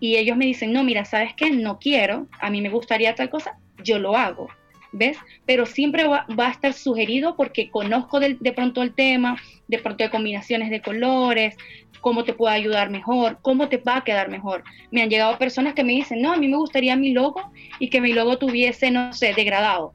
y 0.00 0.16
ellos 0.16 0.36
me 0.36 0.46
dicen, 0.46 0.72
no, 0.72 0.82
mira, 0.82 1.04
¿sabes 1.04 1.32
qué? 1.34 1.50
No 1.50 1.78
quiero, 1.78 2.26
a 2.40 2.50
mí 2.50 2.60
me 2.60 2.70
gustaría 2.70 3.14
tal 3.14 3.30
cosa, 3.30 3.56
yo 3.84 3.98
lo 3.98 4.16
hago. 4.16 4.48
¿Ves? 4.92 5.16
Pero 5.46 5.64
siempre 5.64 6.06
va, 6.06 6.26
a 6.26 6.50
estar 6.50 6.74
sugerido 6.74 7.34
porque 7.34 7.70
conozco 7.70 8.20
de, 8.20 8.36
pronto 8.54 8.82
el 8.82 8.94
tema, 8.94 9.38
de 9.68 9.78
pronto 9.78 10.04
de 10.04 10.10
combinaciones 10.10 10.70
de 10.70 10.82
colores, 10.82 11.56
cómo 12.00 12.24
te 12.24 12.34
puede 12.34 12.54
ayudar 12.54 12.90
mejor, 12.90 13.38
cómo 13.40 13.68
te 13.68 13.78
va 13.78 13.98
a 13.98 14.04
quedar 14.04 14.28
mejor. 14.28 14.64
Me 14.90 15.02
han 15.02 15.08
llegado 15.08 15.38
personas 15.38 15.74
que 15.74 15.84
me 15.84 15.92
dicen, 15.92 16.20
no, 16.20 16.32
a 16.32 16.36
mí 16.36 16.46
me 16.46 16.58
gustaría 16.58 16.94
mi 16.96 17.12
logo 17.12 17.50
y 17.78 17.88
que 17.88 18.00
mi 18.00 18.12
logo 18.12 18.36
tuviese, 18.36 18.90
no 18.90 19.12
sé, 19.14 19.32
degradado. 19.34 19.94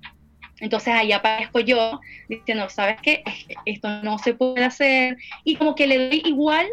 Entonces 0.60 0.94
ahí 0.94 1.12
aparezco 1.12 1.60
yo 1.60 2.00
diciendo, 2.28 2.68
¿sabes 2.70 2.98
qué? 3.02 3.24
Esto 3.66 4.02
no 4.02 4.18
se 4.18 4.34
puede 4.34 4.66
hacer. 4.66 5.18
Y 5.44 5.56
como 5.56 5.76
que 5.76 5.86
le 5.86 6.08
doy 6.08 6.22
igual, 6.26 6.66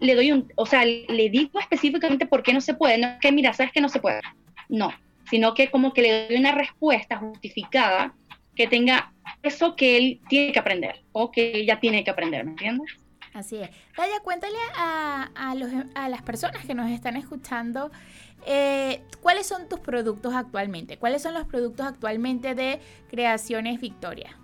le 0.00 0.14
doy 0.14 0.32
un, 0.32 0.52
o 0.56 0.66
sea, 0.66 0.84
le 0.84 1.30
digo 1.30 1.58
específicamente 1.58 2.26
por 2.26 2.42
qué 2.42 2.52
no 2.52 2.60
se 2.60 2.74
puede. 2.74 2.98
No 2.98 3.06
es 3.08 3.18
que, 3.20 3.32
mira, 3.32 3.54
¿sabes 3.54 3.72
que 3.72 3.80
no 3.80 3.88
se 3.88 4.00
puede? 4.00 4.20
No, 4.68 4.92
sino 5.30 5.54
que 5.54 5.70
como 5.70 5.92
que 5.92 6.02
le 6.02 6.28
doy 6.28 6.36
una 6.36 6.52
respuesta 6.52 7.16
justificada 7.16 8.14
que 8.54 8.66
tenga 8.66 9.12
eso 9.42 9.76
que 9.76 9.96
él 9.96 10.20
tiene 10.28 10.52
que 10.52 10.58
aprender 10.58 11.02
o 11.12 11.30
que 11.30 11.52
ella 11.56 11.80
tiene 11.80 12.04
que 12.04 12.10
aprender, 12.10 12.44
¿me 12.44 12.50
entiendes? 12.50 12.92
Así 13.32 13.56
es. 13.56 13.70
Daya, 13.96 14.20
cuéntale 14.24 14.56
a, 14.76 15.30
a, 15.34 16.08
las 16.08 16.22
personas 16.22 16.64
que 16.66 16.74
nos 16.74 16.90
están 16.90 17.16
escuchando 17.16 17.90
eh, 18.44 19.02
cuáles 19.20 19.46
son 19.46 19.68
tus 19.68 19.80
productos 19.80 20.34
actualmente. 20.34 20.96
¿Cuáles 20.96 21.22
son 21.22 21.34
los 21.34 21.46
productos 21.46 21.86
actualmente 21.86 22.54
de 22.54 22.80
Creaciones 23.08 23.80
Victoria? 23.80 24.36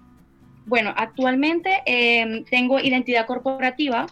Bueno, 0.67 0.93
actualmente 0.97 1.83
em, 1.87 2.45
tengo 2.45 2.79
identidad 2.79 3.27
corporativa. 3.27 4.07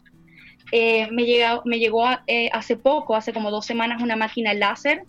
Eh, 0.73 1.09
me, 1.11 1.25
me 1.65 1.79
llegó 1.79 2.07
eh, 2.27 2.51
hace 2.53 2.77
poco, 2.77 3.15
hace 3.15 3.33
como 3.33 3.51
dos 3.51 3.67
semanas, 3.67 4.03
una 4.03 4.17
máquina 4.17 4.55
láser. 4.55 5.05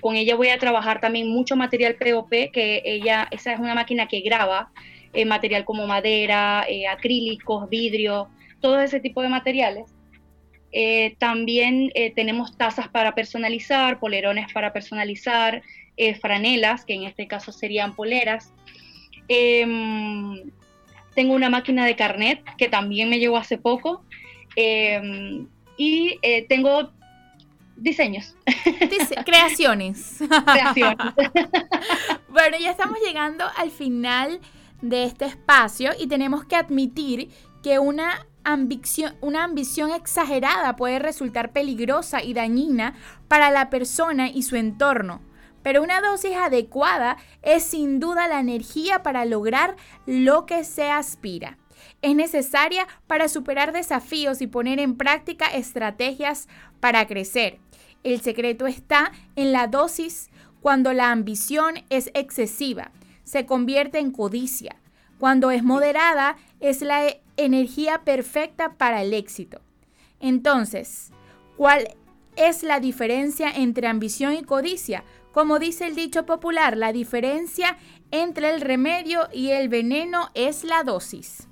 Con 0.00 0.16
ella 0.16 0.34
voy 0.34 0.48
a 0.48 0.58
trabajar 0.58 1.00
también 1.00 1.28
mucho 1.28 1.56
material 1.56 1.96
POP, 1.96 2.30
que 2.52 2.82
ella, 2.84 3.28
esa 3.30 3.52
es 3.52 3.60
una 3.60 3.74
máquina 3.74 4.08
que 4.08 4.20
graba 4.20 4.70
material 5.26 5.64
como 5.64 5.86
madera, 5.86 6.66
acrílicos, 6.90 7.68
vidrio, 7.68 8.28
todo 8.60 8.80
ese 8.80 9.00
tipo 9.00 9.22
de 9.22 9.28
materiales. 9.28 9.92
Eh, 10.72 11.16
también 11.18 11.90
eh, 11.94 12.12
tenemos 12.14 12.56
tazas 12.56 12.88
para 12.88 13.14
personalizar, 13.14 14.00
polerones 14.00 14.50
para 14.52 14.72
personalizar, 14.72 15.62
eh, 15.98 16.14
franelas, 16.14 16.86
que 16.86 16.94
en 16.94 17.02
este 17.04 17.26
caso 17.26 17.52
serían 17.52 17.94
poleras. 17.94 18.54
Em, 19.28 20.50
tengo 21.14 21.34
una 21.34 21.50
máquina 21.50 21.84
de 21.84 21.94
carnet 21.94 22.42
que 22.56 22.68
también 22.68 23.10
me 23.10 23.18
llegó 23.18 23.36
hace 23.36 23.58
poco. 23.58 24.02
Em, 24.56 25.46
y 25.76 26.18
tengo 26.48 26.92
diseños. 27.82 28.34
creaciones. 29.24 30.16
Creaciones. 30.28 31.14
bueno, 32.28 32.56
ya 32.58 32.70
estamos 32.70 32.98
llegando 33.04 33.44
al 33.56 33.70
final 33.70 34.40
de 34.80 35.04
este 35.04 35.26
espacio 35.26 35.92
y 35.98 36.06
tenemos 36.06 36.44
que 36.44 36.56
admitir 36.56 37.30
que 37.62 37.78
una 37.78 38.26
ambición, 38.44 39.14
una 39.20 39.44
ambición 39.44 39.90
exagerada 39.90 40.76
puede 40.76 40.98
resultar 40.98 41.52
peligrosa 41.52 42.22
y 42.22 42.34
dañina 42.34 42.94
para 43.28 43.50
la 43.50 43.70
persona 43.70 44.28
y 44.28 44.42
su 44.42 44.56
entorno. 44.56 45.22
Pero 45.62 45.82
una 45.82 46.00
dosis 46.00 46.36
adecuada 46.36 47.16
es 47.42 47.62
sin 47.62 48.00
duda 48.00 48.26
la 48.26 48.40
energía 48.40 49.02
para 49.04 49.24
lograr 49.24 49.76
lo 50.06 50.44
que 50.44 50.64
se 50.64 50.90
aspira. 50.90 51.56
Es 52.00 52.16
necesaria 52.16 52.88
para 53.06 53.28
superar 53.28 53.72
desafíos 53.72 54.42
y 54.42 54.48
poner 54.48 54.80
en 54.80 54.96
práctica 54.96 55.46
estrategias 55.46 56.48
para 56.80 57.06
crecer. 57.06 57.60
El 58.02 58.20
secreto 58.20 58.66
está 58.66 59.12
en 59.36 59.52
la 59.52 59.66
dosis 59.66 60.30
cuando 60.60 60.92
la 60.92 61.10
ambición 61.10 61.74
es 61.90 62.10
excesiva. 62.14 62.90
Se 63.24 63.46
convierte 63.46 63.98
en 63.98 64.10
codicia. 64.10 64.76
Cuando 65.18 65.50
es 65.50 65.62
moderada 65.62 66.36
es 66.60 66.82
la 66.82 67.16
energía 67.36 68.02
perfecta 68.02 68.74
para 68.74 69.02
el 69.02 69.14
éxito. 69.14 69.60
Entonces, 70.20 71.10
¿cuál 71.56 71.94
es 72.36 72.62
la 72.62 72.80
diferencia 72.80 73.50
entre 73.50 73.86
ambición 73.86 74.34
y 74.34 74.42
codicia? 74.42 75.04
Como 75.32 75.58
dice 75.58 75.86
el 75.86 75.94
dicho 75.94 76.26
popular, 76.26 76.76
la 76.76 76.92
diferencia 76.92 77.78
entre 78.10 78.50
el 78.50 78.60
remedio 78.60 79.28
y 79.32 79.50
el 79.50 79.68
veneno 79.68 80.28
es 80.34 80.64
la 80.64 80.84
dosis. 80.84 81.48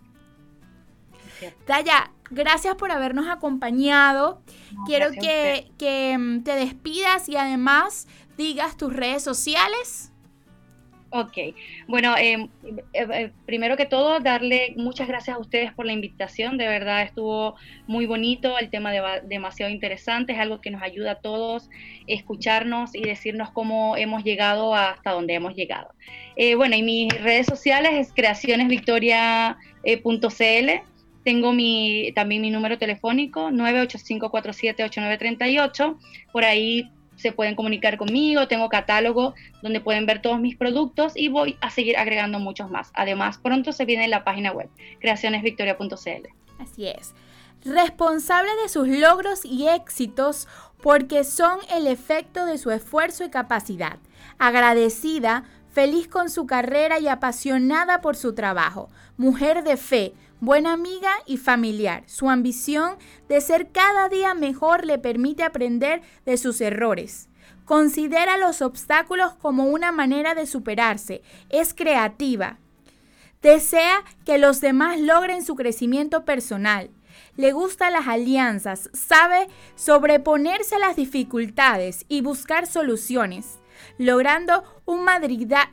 Taya, 1.65 2.13
gracias 2.31 2.75
por 2.77 2.93
habernos 2.93 3.29
acompañado. 3.29 4.43
Quiero 4.87 5.11
que, 5.13 5.71
que, 5.79 6.17
mm, 6.19 6.43
te 6.43 6.53
despidas 6.53 7.29
y 7.29 7.37
además 7.37 8.07
digas 8.37 8.77
tus 8.77 8.93
redes 8.93 9.23
sociales. 9.23 10.11
Ok, 11.13 11.39
bueno, 11.89 12.15
em, 12.17 12.49
eh, 12.63 12.85
eh, 12.93 13.33
primero 13.45 13.77
que 13.77 13.85
todo, 13.85 14.21
darle 14.21 14.75
muchas 14.77 15.09
gracias 15.09 15.37
a 15.37 15.41
ustedes 15.41 15.73
por 15.73 15.85
la 15.85 15.93
invitación, 15.93 16.57
de 16.57 16.69
verdad 16.69 17.03
estuvo 17.03 17.57
muy 17.89 18.07
bonito, 18.07 18.57
el 18.59 18.71
tema 18.71 18.93
de, 18.93 19.03
demasiado 19.25 19.73
interesante, 19.73 20.35
es 20.35 20.39
algo 20.39 20.61
que 20.61 20.71
nos 20.71 20.83
ayuda 20.83 21.11
a 21.13 21.15
todos 21.17 21.69
escucharnos 22.07 22.95
y 22.95 23.03
decirnos 23.03 23.51
cómo 23.51 23.97
hemos 23.97 24.23
llegado 24.23 24.73
hasta 24.73 25.11
donde 25.11 25.35
hemos 25.35 25.57
llegado. 25.57 25.93
Eh, 26.37 26.55
bueno, 26.55 26.77
y 26.77 26.83
mis 26.83 27.09
redes 27.21 27.47
sociales 27.47 27.91
es 27.95 28.13
creacionesvictoria.cl, 28.13 30.71
tengo 31.25 31.53
mi, 31.53 32.13
también 32.15 32.43
mi 32.43 32.51
número 32.51 32.79
telefónico 32.79 33.51
985478938, 33.51 35.99
por 36.33 36.45
ahí 36.45 36.93
se 37.17 37.33
pueden 37.33 37.55
comunicar 37.55 37.99
conmigo, 37.99 38.49
tengo 38.49 38.71
catálogo 38.71 39.35
donde 39.63 39.81
pueden 39.81 40.07
ver 40.07 40.23
todos 40.23 40.41
mis 40.41 40.57
productos 40.57 41.13
y 41.15 41.29
voy 41.29 41.59
a 41.61 41.69
seguir 41.71 41.99
agregando 41.99 42.39
muchos 42.39 42.71
más. 42.71 42.91
Además, 42.95 43.37
pronto 43.39 43.73
se 43.73 43.85
viene 43.85 44.09
la 44.09 44.25
página 44.25 44.53
web, 44.53 44.71
creacionesvictoria.cl. 45.01 46.29
Así 46.59 46.87
es. 46.87 47.15
Responsable 47.65 48.51
de 48.63 48.71
sus 48.71 48.89
logros 48.89 49.45
y 49.45 49.69
éxitos 49.69 50.49
porque 50.83 51.25
son 51.25 51.59
el 51.71 51.87
efecto 51.87 52.47
de 52.47 52.57
su 52.57 52.71
esfuerzo 52.71 53.23
y 53.25 53.29
capacidad. 53.29 53.99
Agradecida, 54.39 55.45
feliz 55.71 56.09
con 56.09 56.31
su 56.31 56.47
carrera 56.47 56.99
y 57.01 57.09
apasionada 57.09 58.01
por 58.01 58.17
su 58.17 58.35
trabajo. 58.35 58.89
Mujer 59.19 59.63
de 59.63 59.77
fe, 59.77 60.15
buena 60.41 60.73
amiga 60.73 61.13
y 61.27 61.37
familiar. 61.37 62.03
Su 62.07 62.31
ambición 62.31 62.97
de 63.29 63.41
ser 63.41 63.71
cada 63.71 64.09
día 64.09 64.35
mejor 64.35 64.85
le 64.85 64.99
permite 64.99 65.43
aprender 65.43 66.03
de 66.25 66.37
sus 66.37 66.61
errores. 66.61 67.29
Considera 67.65 68.37
los 68.37 68.63
obstáculos 68.63 69.35
como 69.35 69.65
una 69.65 69.93
manera 69.93 70.35
de 70.35 70.47
superarse. 70.47 71.23
Es 71.51 71.73
creativa. 71.75 72.59
Desea 73.43 74.05
que 74.25 74.39
los 74.39 74.61
demás 74.61 74.99
logren 74.99 75.45
su 75.45 75.55
crecimiento 75.55 76.25
personal. 76.25 76.91
Le 77.37 77.53
gustan 77.53 77.93
las 77.93 78.09
alianzas, 78.09 78.91
sabe 78.93 79.49
sobreponerse 79.77 80.75
a 80.75 80.79
las 80.79 80.97
dificultades 80.97 82.05
y 82.09 82.23
buscar 82.23 82.67
soluciones 82.67 83.61
logrando 83.99 84.65
un, 84.91 85.07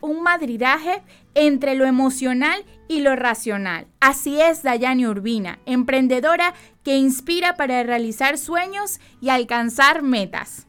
un 0.02 0.22
madridaje 0.22 1.02
entre 1.34 1.76
lo 1.76 1.86
emocional 1.86 2.64
y 2.88 3.02
lo 3.02 3.16
racional. 3.16 3.88
Así 4.00 4.40
es 4.40 4.64
Dayani 4.64 5.08
Urbina, 5.08 5.60
emprendedora 5.66 6.54
que 6.84 6.98
inspira 6.98 7.56
para 7.56 7.82
realizar 7.84 8.38
sueños 8.38 9.00
y 9.20 9.30
alcanzar 9.30 10.04
metas. 10.04 10.68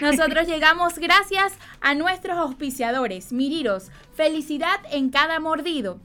Nosotros 0.00 0.46
llegamos 0.48 0.98
gracias 0.98 1.54
a 1.80 1.94
nuestros 1.94 2.38
auspiciadores. 2.38 3.32
Miriros, 3.32 3.90
felicidad 4.14 4.80
en 4.92 5.10
cada 5.10 5.40
mordido. 5.40 5.98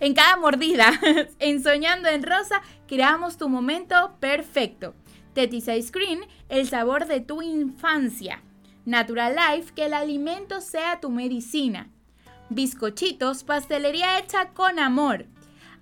En 0.00 0.14
cada 0.14 0.36
mordida, 0.36 0.92
en 1.40 1.62
Soñando 1.62 2.08
en 2.08 2.22
Rosa, 2.22 2.62
creamos 2.86 3.36
tu 3.36 3.48
momento 3.48 4.14
perfecto. 4.20 4.94
Tetis 5.34 5.66
Ice 5.66 5.90
Cream, 5.90 6.20
el 6.48 6.68
sabor 6.68 7.06
de 7.06 7.20
tu 7.20 7.42
infancia. 7.42 8.40
Natural 8.88 9.36
Life, 9.36 9.74
que 9.74 9.84
el 9.84 9.92
alimento 9.92 10.62
sea 10.62 10.98
tu 10.98 11.10
medicina. 11.10 11.90
Bizcochitos, 12.48 13.44
pastelería 13.44 14.18
hecha 14.18 14.48
con 14.54 14.78
amor. 14.78 15.26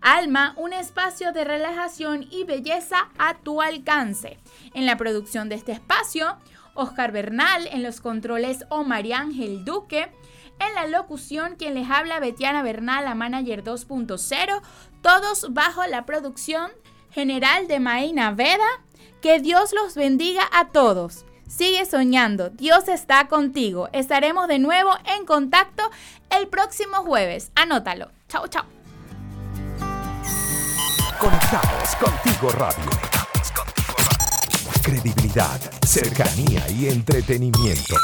Alma, 0.00 0.54
un 0.57 0.72
espacio 0.72 1.32
de 1.32 1.44
relajación 1.44 2.26
y 2.32 2.42
belleza 2.42 3.09
a 3.16 3.38
tu 3.38 3.62
alcance. 3.62 4.38
En 4.74 4.86
la 4.86 4.96
producción 4.96 5.48
de 5.48 5.54
este 5.54 5.70
espacio, 5.70 6.36
Oscar 6.74 7.12
Bernal, 7.12 7.68
en 7.70 7.84
los 7.84 8.00
controles 8.00 8.64
Omar 8.70 9.04
Ángel 9.12 9.64
Duque, 9.64 10.11
en 10.59 10.74
la 10.74 10.88
locución 10.88 11.54
quien 11.54 11.74
les 11.74 11.88
habla 11.88 12.18
Betiana 12.18 12.64
Bernal, 12.64 13.04
la 13.04 13.14
manager 13.14 13.62
2.0, 13.62 14.62
todos 15.00 15.54
bajo 15.54 15.86
la 15.86 16.07
producción 16.07 16.72
general 17.12 17.68
de 17.68 17.78
Maína 17.78 18.32
Veda. 18.32 18.66
Que 19.22 19.38
Dios 19.38 19.72
los 19.72 19.94
bendiga 19.94 20.42
a 20.52 20.70
todos. 20.72 21.25
Sigue 21.47 21.86
soñando, 21.86 22.51
Dios 22.51 22.88
está 22.88 23.28
contigo. 23.28 23.88
Estaremos 23.92 24.49
de 24.49 24.59
nuevo 24.59 24.90
en 25.05 25.24
contacto 25.24 25.82
el 26.30 26.49
próximo 26.49 26.97
jueves. 26.99 27.53
Anótalo. 27.55 28.11
Chao, 28.28 28.49
chao. 28.49 28.64
Conectados 31.18 31.97
contigo 31.97 32.51
radio. 32.51 32.90
Credibilidad, 34.82 35.61
cercanía 35.84 36.68
y 36.68 36.88
entretenimiento. 36.88 37.97